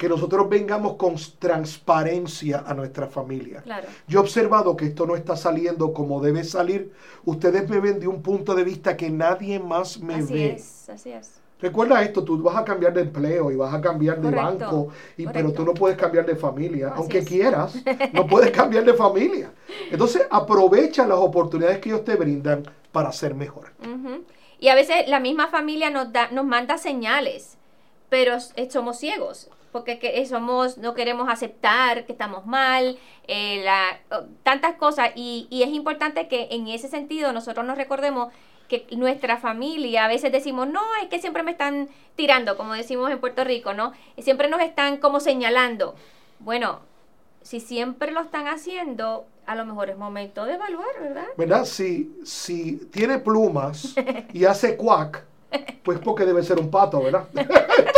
que 0.00 0.08
nosotros 0.08 0.48
vengamos 0.48 0.94
con 0.94 1.16
transparencia 1.38 2.64
a 2.66 2.72
nuestra 2.72 3.06
familia. 3.06 3.60
Claro. 3.60 3.86
Yo 4.08 4.20
he 4.20 4.22
observado 4.22 4.74
que 4.74 4.86
esto 4.86 5.04
no 5.04 5.14
está 5.14 5.36
saliendo 5.36 5.92
como 5.92 6.22
debe 6.22 6.42
salir. 6.42 6.90
Ustedes 7.26 7.68
me 7.68 7.80
ven 7.80 8.00
de 8.00 8.08
un 8.08 8.22
punto 8.22 8.54
de 8.54 8.64
vista 8.64 8.96
que 8.96 9.10
nadie 9.10 9.60
más 9.60 10.00
me 10.00 10.14
Así 10.14 10.32
ve. 10.32 10.52
es, 10.52 10.88
así 10.88 11.12
es. 11.12 11.38
Recuerda 11.60 12.02
esto, 12.02 12.24
tú 12.24 12.42
vas 12.42 12.56
a 12.56 12.64
cambiar 12.64 12.94
de 12.94 13.02
empleo 13.02 13.50
y 13.50 13.56
vas 13.56 13.74
a 13.74 13.80
cambiar 13.82 14.16
de 14.22 14.30
Correcto, 14.34 14.58
banco, 14.64 14.88
y, 15.18 15.26
pero 15.26 15.52
tú 15.52 15.66
no 15.66 15.74
puedes 15.74 15.98
cambiar 15.98 16.24
de 16.24 16.34
familia, 16.34 16.88
Así 16.88 16.96
aunque 16.96 17.18
es. 17.18 17.28
quieras, 17.28 17.74
no 18.14 18.26
puedes 18.26 18.52
cambiar 18.52 18.86
de 18.86 18.94
familia. 18.94 19.52
Entonces 19.90 20.26
aprovecha 20.30 21.06
las 21.06 21.18
oportunidades 21.18 21.78
que 21.78 21.90
ellos 21.90 22.06
te 22.06 22.16
brindan 22.16 22.62
para 22.90 23.12
ser 23.12 23.34
mejor. 23.34 23.70
Y 24.58 24.68
a 24.68 24.74
veces 24.74 25.06
la 25.08 25.20
misma 25.20 25.48
familia 25.48 25.90
nos 25.90 26.10
da, 26.10 26.30
nos 26.30 26.46
manda 26.46 26.78
señales, 26.78 27.58
pero 28.08 28.38
somos 28.70 28.98
ciegos, 28.98 29.50
porque 29.72 29.98
que, 29.98 30.24
somos, 30.26 30.78
no 30.78 30.94
queremos 30.94 31.28
aceptar 31.28 32.04
que 32.06 32.12
estamos 32.12 32.46
mal, 32.46 32.98
eh, 33.28 33.62
la- 33.64 33.98
tantas 34.42 34.74
cosas, 34.76 35.10
y, 35.14 35.46
y 35.50 35.62
es 35.62 35.70
importante 35.70 36.28
que 36.28 36.48
en 36.50 36.68
ese 36.68 36.88
sentido 36.88 37.32
nosotros 37.32 37.64
nos 37.66 37.76
recordemos 37.76 38.32
que 38.68 38.86
nuestra 38.92 39.36
familia, 39.36 40.04
a 40.04 40.08
veces 40.08 40.30
decimos, 40.30 40.68
no, 40.68 40.80
es 41.02 41.08
que 41.08 41.18
siempre 41.18 41.42
me 41.42 41.50
están 41.50 41.88
tirando, 42.14 42.56
como 42.56 42.74
decimos 42.74 43.10
en 43.10 43.18
Puerto 43.18 43.42
Rico, 43.42 43.74
¿no? 43.74 43.92
Siempre 44.18 44.48
nos 44.48 44.60
están 44.60 44.98
como 44.98 45.18
señalando. 45.18 45.96
Bueno, 46.38 46.78
si 47.42 47.58
siempre 47.58 48.12
lo 48.12 48.20
están 48.20 48.46
haciendo, 48.46 49.26
a 49.46 49.56
lo 49.56 49.64
mejor 49.64 49.90
es 49.90 49.96
momento 49.96 50.44
de 50.44 50.54
evaluar, 50.54 50.86
¿verdad? 51.00 51.26
¿Verdad? 51.36 51.64
Si, 51.64 52.14
si 52.24 52.76
tiene 52.92 53.18
plumas 53.18 53.94
y 54.32 54.44
hace 54.44 54.76
cuac, 54.76 55.24
pues 55.82 55.98
porque 55.98 56.24
debe 56.24 56.42
ser 56.44 56.60
un 56.60 56.70
pato, 56.70 57.02
¿verdad? 57.02 57.26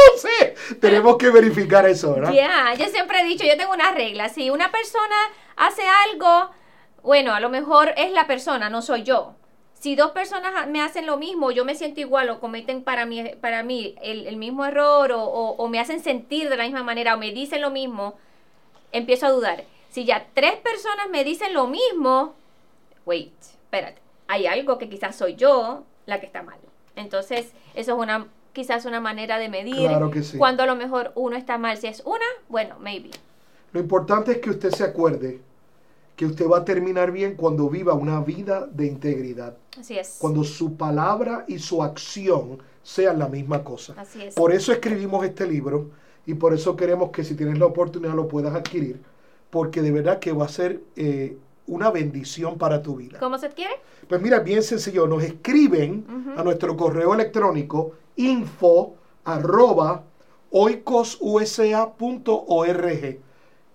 Tenemos 0.80 1.16
que 1.16 1.30
verificar 1.30 1.86
eso, 1.88 2.14
¿verdad? 2.14 2.32
Ya, 2.32 2.74
yo 2.74 2.86
siempre 2.86 3.20
he 3.20 3.24
dicho, 3.24 3.44
yo 3.44 3.56
tengo 3.56 3.72
una 3.72 3.92
regla, 3.92 4.28
si 4.28 4.50
una 4.50 4.70
persona 4.70 5.16
hace 5.56 5.82
algo, 6.10 6.50
bueno, 7.02 7.34
a 7.34 7.40
lo 7.40 7.48
mejor 7.48 7.92
es 7.96 8.12
la 8.12 8.26
persona, 8.26 8.70
no 8.70 8.82
soy 8.82 9.02
yo. 9.02 9.34
Si 9.74 9.96
dos 9.96 10.12
personas 10.12 10.68
me 10.68 10.80
hacen 10.80 11.06
lo 11.06 11.16
mismo, 11.16 11.50
yo 11.50 11.64
me 11.64 11.74
siento 11.74 12.00
igual 12.00 12.30
o 12.30 12.38
cometen 12.38 12.84
para 12.84 13.04
mí, 13.04 13.32
para 13.40 13.64
mí 13.64 13.96
el, 14.00 14.36
mismo 14.36 14.64
error 14.64 15.10
o 15.12 15.68
me 15.68 15.80
hacen 15.80 16.00
sentir 16.00 16.48
de 16.48 16.56
la 16.56 16.64
misma 16.64 16.84
manera 16.84 17.14
o 17.14 17.18
me 17.18 17.32
dicen 17.32 17.60
lo 17.60 17.70
mismo, 17.70 18.14
empiezo 18.92 19.26
a 19.26 19.30
dudar. 19.30 19.64
Si 19.90 20.04
ya 20.04 20.26
tres 20.34 20.56
personas 20.56 21.10
me 21.10 21.24
dicen 21.24 21.52
lo 21.52 21.66
mismo, 21.66 22.34
wait, 23.04 23.34
espérate, 23.40 24.00
hay 24.28 24.46
algo 24.46 24.78
que 24.78 24.88
quizás 24.88 25.16
soy 25.16 25.34
yo 25.34 25.84
la 26.06 26.20
que 26.20 26.26
está 26.26 26.42
mal. 26.42 26.58
Entonces, 26.96 27.52
eso 27.74 27.92
es 27.92 27.98
una 27.98 28.28
quizás 28.52 28.84
una 28.84 29.00
manera 29.00 29.38
de 29.38 29.48
medir 29.48 29.88
Claro 29.88 30.10
que 30.10 30.22
sí. 30.22 30.38
cuando 30.38 30.62
a 30.62 30.66
lo 30.66 30.76
mejor 30.76 31.12
uno 31.14 31.36
está 31.36 31.58
mal. 31.58 31.76
Si 31.78 31.86
es 31.86 32.02
una, 32.04 32.24
bueno, 32.48 32.76
maybe. 32.80 33.10
Lo 33.72 33.80
importante 33.80 34.32
es 34.32 34.38
que 34.38 34.50
usted 34.50 34.70
se 34.70 34.84
acuerde 34.84 35.40
que 36.16 36.26
usted 36.26 36.46
va 36.46 36.58
a 36.58 36.64
terminar 36.64 37.10
bien 37.10 37.34
cuando 37.36 37.68
viva 37.70 37.94
una 37.94 38.20
vida 38.20 38.66
de 38.70 38.86
integridad. 38.86 39.56
Así 39.80 39.98
es. 39.98 40.16
cuando 40.20 40.44
su 40.44 40.76
palabra 40.76 41.44
y 41.48 41.58
su 41.58 41.82
acción 41.82 42.58
sean 42.82 43.18
la 43.18 43.28
misma 43.28 43.64
cosa. 43.64 43.94
Así 43.96 44.22
es. 44.22 44.34
Por 44.34 44.52
eso 44.52 44.72
escribimos 44.72 45.24
este 45.24 45.46
libro 45.46 45.90
y 46.26 46.34
por 46.34 46.52
eso 46.52 46.76
queremos 46.76 47.10
que 47.10 47.24
si 47.24 47.34
tienes 47.34 47.58
la 47.58 47.66
oportunidad 47.66 48.14
lo 48.14 48.28
puedas 48.28 48.54
adquirir, 48.54 49.00
porque 49.48 49.80
de 49.80 49.90
verdad 49.90 50.18
que 50.18 50.32
va 50.32 50.44
a 50.44 50.48
ser 50.48 50.82
eh, 50.96 51.38
una 51.66 51.90
bendición 51.90 52.58
para 52.58 52.82
tu 52.82 52.96
vida. 52.96 53.18
¿Cómo 53.18 53.38
se 53.38 53.48
quiere? 53.48 53.72
Pues 54.08 54.20
mira, 54.20 54.40
bien 54.40 54.62
sencillo, 54.62 55.06
nos 55.06 55.22
escriben 55.22 56.04
a 56.36 56.42
nuestro 56.44 56.76
correo 56.76 57.14
electrónico 57.14 57.94
info 58.16 58.94
arroba 59.24 60.02
oicosusa.org 60.50 63.18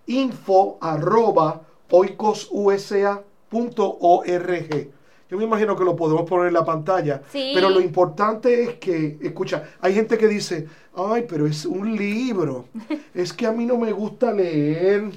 info 0.08 0.78
arroba 0.82 1.62
oicosusa.org 1.89 4.88
yo 5.30 5.38
me 5.38 5.43
imagino 5.43 5.76
que 5.76 5.84
lo 5.84 5.93
podemos 5.95 6.23
poner 6.23 6.47
en 6.47 6.54
la 6.54 6.63
pantalla, 6.63 7.21
Sí. 7.30 7.52
pero 7.54 7.69
lo 7.69 7.82
importante 7.82 8.63
es 8.63 8.76
que, 8.76 9.17
escucha, 9.21 9.71
hay 9.82 9.93
gente 9.93 10.17
que 10.17 10.26
dice, 10.26 10.69
ay, 10.95 11.26
pero 11.28 11.45
es 11.45 11.65
un 11.65 11.97
libro, 11.97 12.63
es 13.13 13.34
que 13.34 13.45
a 13.45 13.52
mí 13.52 13.65
no 13.65 13.78
me 13.78 13.91
gusta 13.91 14.32
leer. 14.32 15.12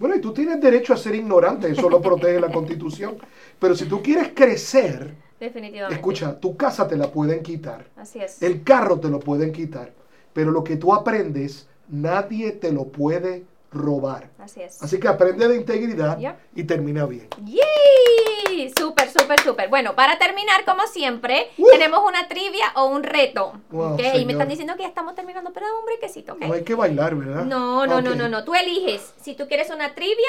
Bueno, 0.00 0.16
y 0.16 0.20
tú 0.20 0.32
tienes 0.32 0.60
derecho 0.60 0.94
a 0.94 0.96
ser 0.96 1.14
ignorante, 1.14 1.70
eso 1.70 1.88
lo 1.88 2.02
protege 2.02 2.40
la 2.40 2.50
Constitución. 2.50 3.18
Pero 3.60 3.76
si 3.76 3.84
tú 3.84 4.02
quieres 4.02 4.32
crecer, 4.34 5.14
Definitivamente. 5.40 5.94
escucha, 5.94 6.38
tu 6.38 6.56
casa 6.56 6.88
te 6.88 6.96
la 6.96 7.10
pueden 7.10 7.42
quitar, 7.42 7.86
Así 7.96 8.20
es. 8.20 8.42
el 8.42 8.62
carro 8.64 8.98
te 9.00 9.08
lo 9.08 9.20
pueden 9.20 9.52
quitar, 9.52 9.92
pero 10.32 10.50
lo 10.50 10.64
que 10.64 10.76
tú 10.76 10.94
aprendes, 10.94 11.68
nadie 11.88 12.52
te 12.52 12.72
lo 12.72 12.84
puede 12.86 13.44
robar. 13.70 14.30
Así 14.38 14.62
es. 14.62 14.82
Así 14.82 14.98
que 14.98 15.08
aprende 15.08 15.46
de 15.48 15.56
integridad 15.56 16.18
y 16.54 16.64
termina 16.64 17.06
bien. 17.06 17.28
¡Yay! 17.44 18.72
Súper, 18.78 19.10
súper, 19.10 19.40
súper. 19.40 19.68
Bueno, 19.68 19.94
para 19.94 20.18
terminar, 20.18 20.64
como 20.64 20.86
siempre, 20.86 21.48
tenemos 21.72 22.00
una 22.06 22.26
trivia 22.28 22.72
o 22.76 22.86
un 22.86 23.02
reto. 23.02 23.60
Wow, 23.70 23.94
¿ok? 23.94 24.02
Y 24.14 24.24
me 24.24 24.32
están 24.32 24.48
diciendo 24.48 24.74
que 24.76 24.82
ya 24.82 24.88
estamos 24.88 25.14
terminando, 25.14 25.52
pero 25.52 25.66
dame 25.66 25.78
un 25.80 25.84
brequecito, 25.86 26.34
¿ok? 26.34 26.40
No 26.40 26.54
hay 26.54 26.64
que 26.64 26.74
bailar, 26.74 27.14
¿verdad? 27.14 27.44
No, 27.44 27.86
no, 27.86 28.00
no, 28.00 28.14
no, 28.14 28.28
no. 28.28 28.44
Tú 28.44 28.54
eliges 28.54 29.12
si 29.20 29.34
tú 29.34 29.46
quieres 29.46 29.70
una 29.70 29.94
trivia 29.94 30.28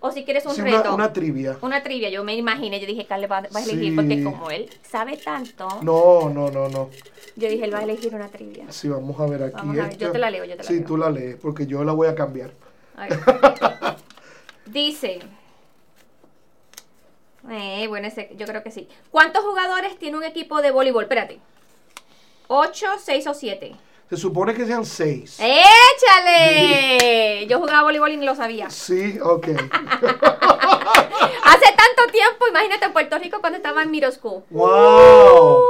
o 0.00 0.10
si 0.10 0.24
quieres 0.24 0.44
un 0.46 0.54
Sí, 0.54 0.62
reto. 0.62 0.80
una, 0.80 0.94
una 0.94 1.12
trivia. 1.12 1.58
Una 1.60 1.82
trivia, 1.82 2.08
yo 2.08 2.24
me 2.24 2.34
imaginé, 2.34 2.80
yo 2.80 2.86
dije, 2.86 3.06
Carlos 3.06 3.30
va, 3.30 3.40
va 3.42 3.60
a 3.60 3.62
elegir 3.62 3.90
Sí. 3.90 3.96
porque 3.96 4.22
como 4.24 4.50
él 4.50 4.68
sabe 4.82 5.16
tanto, 5.18 5.68
No, 5.82 6.30
no, 6.30 6.50
no, 6.50 6.68
no. 6.68 6.90
yo 7.36 7.48
dije, 7.48 7.64
él 7.64 7.74
va 7.74 7.78
a 7.80 7.82
elegir 7.84 8.14
una 8.14 8.28
trivia. 8.28 8.64
Sí, 8.70 8.88
vamos 8.88 9.18
a 9.20 9.26
ver 9.26 9.42
aquí. 9.44 9.54
Vamos 9.56 9.78
a 9.78 9.82
ver, 9.88 9.96
yo 9.98 10.10
te 10.12 10.18
la 10.18 10.30
leo, 10.30 10.44
yo 10.44 10.52
te 10.56 10.62
la 10.62 10.68
sí, 10.68 10.76
leo. 10.78 10.86
tú 10.86 10.96
la 10.96 11.10
lees, 11.10 11.36
porque 11.36 11.66
yo 11.66 11.84
la 11.84 11.92
voy 11.92 12.08
a 12.08 12.14
cambiar. 12.14 12.50
Dice, 14.66 15.20
eh, 17.50 17.86
bueno, 17.88 18.06
ese, 18.08 18.30
yo 18.36 18.46
creo 18.46 18.62
que 18.62 18.70
sí. 18.70 18.88
¿Cuántos 19.10 19.44
jugadores 19.44 19.98
tiene 19.98 20.16
un 20.16 20.24
equipo 20.24 20.62
de 20.62 20.70
voleibol? 20.70 21.04
Espérate. 21.04 21.40
¿Ocho, 22.48 22.86
seis 23.02 23.26
o 23.26 23.34
siete? 23.34 23.72
Se 24.10 24.16
supone 24.16 24.52
que 24.54 24.66
sean 24.66 24.84
seis. 24.84 25.38
¡Échale! 25.40 27.46
Yo 27.46 27.60
jugaba 27.60 27.82
voleibol 27.84 28.10
y 28.10 28.16
ni 28.16 28.26
lo 28.26 28.34
sabía. 28.34 28.68
Sí, 28.68 29.20
ok. 29.22 29.46
Hace 31.44 31.66
tanto 31.76 32.10
tiempo, 32.12 32.48
imagínate 32.48 32.86
en 32.86 32.92
Puerto 32.92 33.16
Rico 33.18 33.38
cuando 33.40 33.58
estaba 33.58 33.84
en 33.84 33.90
middle 33.92 34.10
school. 34.10 34.42
¡Wow! 34.50 35.58
Uh, 35.60 35.64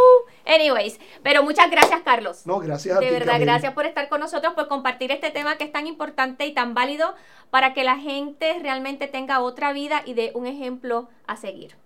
anyways, 0.47 0.99
pero 1.23 1.43
muchas 1.43 1.71
gracias, 1.71 2.01
Carlos. 2.03 2.47
No, 2.47 2.61
gracias 2.61 2.97
a 2.97 3.01
De 3.01 3.09
ti. 3.09 3.13
verdad, 3.13 3.33
Camila. 3.35 3.53
gracias 3.53 3.75
por 3.75 3.85
estar 3.85 4.09
con 4.09 4.21
nosotros, 4.21 4.55
por 4.55 4.69
compartir 4.69 5.13
este 5.13 5.31
tema 5.31 5.59
que 5.59 5.65
es 5.65 5.73
tan 5.73 5.87
importante 5.87 6.47
y 6.47 6.55
tan 6.55 6.73
válido 6.73 7.15
para 7.51 7.75
que 7.75 7.85
la 7.85 7.99
gente 7.99 8.59
realmente 8.63 9.07
tenga 9.07 9.41
otra 9.41 9.75
vida 9.75 10.01
y 10.07 10.15
dé 10.15 10.31
un 10.35 10.47
ejemplo 10.47 11.11
a 11.27 11.37
seguir. 11.37 11.77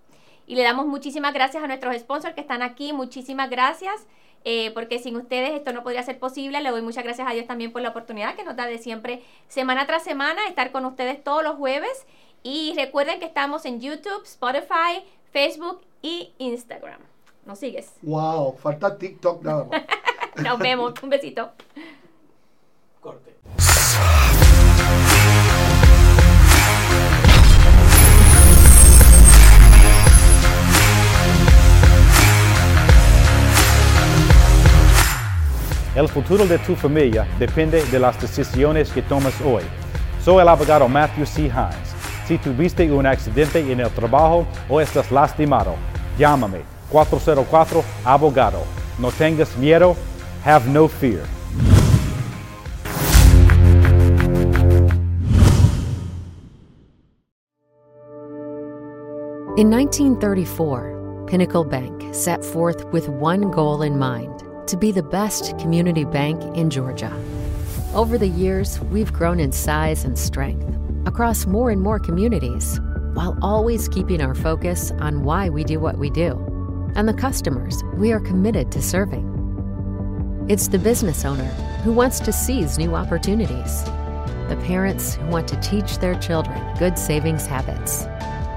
Y 0.46 0.56
le 0.56 0.62
damos 0.62 0.86
muchísimas 0.86 1.32
gracias 1.32 1.62
a 1.62 1.66
nuestros 1.66 1.96
sponsors 1.96 2.34
que 2.34 2.40
están 2.40 2.62
aquí, 2.62 2.92
muchísimas 2.92 3.48
gracias, 3.48 4.06
eh, 4.44 4.70
porque 4.74 4.98
sin 4.98 5.16
ustedes 5.16 5.52
esto 5.52 5.72
no 5.72 5.82
podría 5.82 6.02
ser 6.02 6.18
posible. 6.18 6.60
Le 6.60 6.70
doy 6.70 6.82
muchas 6.82 7.04
gracias 7.04 7.26
a 7.28 7.32
Dios 7.32 7.46
también 7.46 7.72
por 7.72 7.82
la 7.82 7.90
oportunidad 7.90 8.34
que 8.34 8.44
nos 8.44 8.56
da 8.56 8.66
de 8.66 8.78
siempre, 8.78 9.22
semana 9.48 9.86
tras 9.86 10.04
semana, 10.04 10.46
estar 10.48 10.70
con 10.70 10.84
ustedes 10.84 11.22
todos 11.22 11.42
los 11.42 11.56
jueves. 11.56 12.06
Y 12.42 12.74
recuerden 12.76 13.20
que 13.20 13.26
estamos 13.26 13.64
en 13.64 13.80
YouTube, 13.80 14.22
Spotify, 14.24 15.02
Facebook 15.32 15.80
y 16.02 16.32
Instagram. 16.38 17.00
¿Nos 17.46 17.58
sigues? 17.58 17.92
Wow, 18.02 18.56
falta 18.56 18.96
TikTok 18.96 19.42
nada 19.42 19.64
más. 19.64 19.82
Nos 20.42 20.58
vemos. 20.58 20.94
Un 21.02 21.10
besito. 21.10 21.52
Corte. 23.00 23.34
El 35.94 36.08
futuro 36.08 36.44
de 36.44 36.58
tu 36.58 36.74
familia 36.74 37.24
depende 37.38 37.84
de 37.84 38.00
las 38.00 38.20
decisiones 38.20 38.90
que 38.90 39.00
tomas 39.00 39.40
hoy. 39.42 39.62
Soy 40.24 40.42
el 40.42 40.48
abogado 40.48 40.88
Matthew 40.88 41.24
C. 41.24 41.42
Hines. 41.42 41.94
Si 42.26 42.36
tuviste 42.36 42.90
un 42.90 43.06
accidente 43.06 43.60
en 43.60 43.78
el 43.78 43.90
trabajo 43.90 44.44
o 44.68 44.80
estás 44.80 45.12
lastimado, 45.12 45.76
llámame 46.18 46.62
404 46.90 47.84
Abogado. 48.04 48.64
No 48.98 49.12
tengas 49.12 49.56
miedo. 49.56 49.94
Have 50.44 50.68
no 50.68 50.88
fear. 50.88 51.22
In 59.56 59.70
1934, 59.70 61.24
Pinnacle 61.28 61.64
Bank 61.64 62.12
set 62.12 62.44
forth 62.44 62.84
with 62.92 63.08
one 63.08 63.52
goal 63.52 63.82
in 63.82 63.96
mind 63.96 64.42
to 64.66 64.76
be 64.76 64.92
the 64.92 65.02
best 65.02 65.58
community 65.58 66.04
bank 66.04 66.42
in 66.56 66.70
Georgia. 66.70 67.12
Over 67.94 68.18
the 68.18 68.28
years, 68.28 68.80
we've 68.80 69.12
grown 69.12 69.38
in 69.38 69.52
size 69.52 70.04
and 70.04 70.18
strength 70.18 70.66
across 71.06 71.46
more 71.46 71.70
and 71.70 71.80
more 71.80 71.98
communities, 71.98 72.80
while 73.12 73.38
always 73.42 73.88
keeping 73.88 74.20
our 74.20 74.34
focus 74.34 74.90
on 74.98 75.22
why 75.22 75.48
we 75.48 75.64
do 75.64 75.78
what 75.78 75.98
we 75.98 76.10
do 76.10 76.32
and 76.96 77.08
the 77.08 77.14
customers 77.14 77.82
we 77.94 78.12
are 78.12 78.20
committed 78.20 78.72
to 78.72 78.82
serving. 78.82 79.30
It's 80.48 80.68
the 80.68 80.78
business 80.78 81.24
owner 81.24 81.50
who 81.84 81.92
wants 81.92 82.20
to 82.20 82.32
seize 82.32 82.78
new 82.78 82.94
opportunities, 82.94 83.84
the 84.48 84.60
parents 84.64 85.14
who 85.14 85.26
want 85.26 85.48
to 85.48 85.60
teach 85.60 85.98
their 85.98 86.14
children 86.16 86.60
good 86.78 86.98
savings 86.98 87.46
habits. 87.46 88.06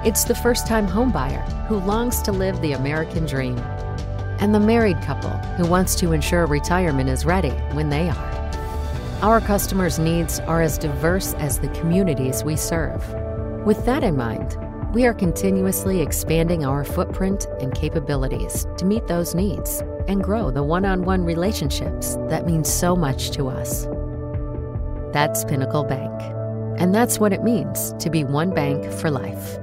It's 0.06 0.24
the 0.24 0.36
first 0.36 0.68
time 0.68 0.88
homebuyer 0.88 1.68
who 1.68 1.78
longs 1.78 2.22
to 2.24 2.32
live 2.32 2.60
the 2.62 2.74
American 2.74 3.26
dream, 3.26 3.56
and 4.40 4.54
the 4.54 4.60
married 4.60 5.02
couple 5.02 5.32
who 5.58 5.66
wants 5.68 5.96
to 5.96 6.12
ensure 6.12 6.46
retirement 6.46 7.10
is 7.10 7.26
ready 7.26 7.52
when 7.74 7.90
they 7.90 8.10
are. 8.10 8.38
Our 9.22 9.42
customers' 9.42 9.98
needs 9.98 10.40
are 10.42 10.62
as 10.62 10.78
diverse 10.78 11.34
as 11.36 11.60
the 11.60 11.70
communities 11.70 12.44
we 12.44 12.56
serve. 12.56 13.04
With 13.66 13.84
that 13.86 14.04
in 14.04 14.16
mind, 14.16 14.58
we 14.94 15.06
are 15.06 15.14
continuously 15.14 16.02
expanding 16.02 16.66
our 16.66 16.84
footprint 16.84 17.46
and 17.60 17.74
capabilities 17.74 18.66
to 18.78 18.86
meet 18.86 19.08
those 19.08 19.36
needs 19.36 19.82
and 20.08 20.24
grow 20.24 20.52
the 20.52 20.64
one 20.64 20.86
on 20.86 21.04
one 21.04 21.26
relationships 21.26 22.16
that 22.30 22.46
mean 22.46 22.64
so 22.64 22.96
much 22.96 23.32
to 23.32 23.48
us. 23.48 23.88
That's 25.14 25.44
Pinnacle 25.46 25.84
Bank. 25.84 26.14
And 26.80 26.94
that's 26.94 27.20
what 27.20 27.34
it 27.34 27.44
means 27.44 27.94
to 28.00 28.10
be 28.10 28.24
one 28.24 28.54
bank 28.54 28.92
for 28.94 29.10
life. 29.10 29.58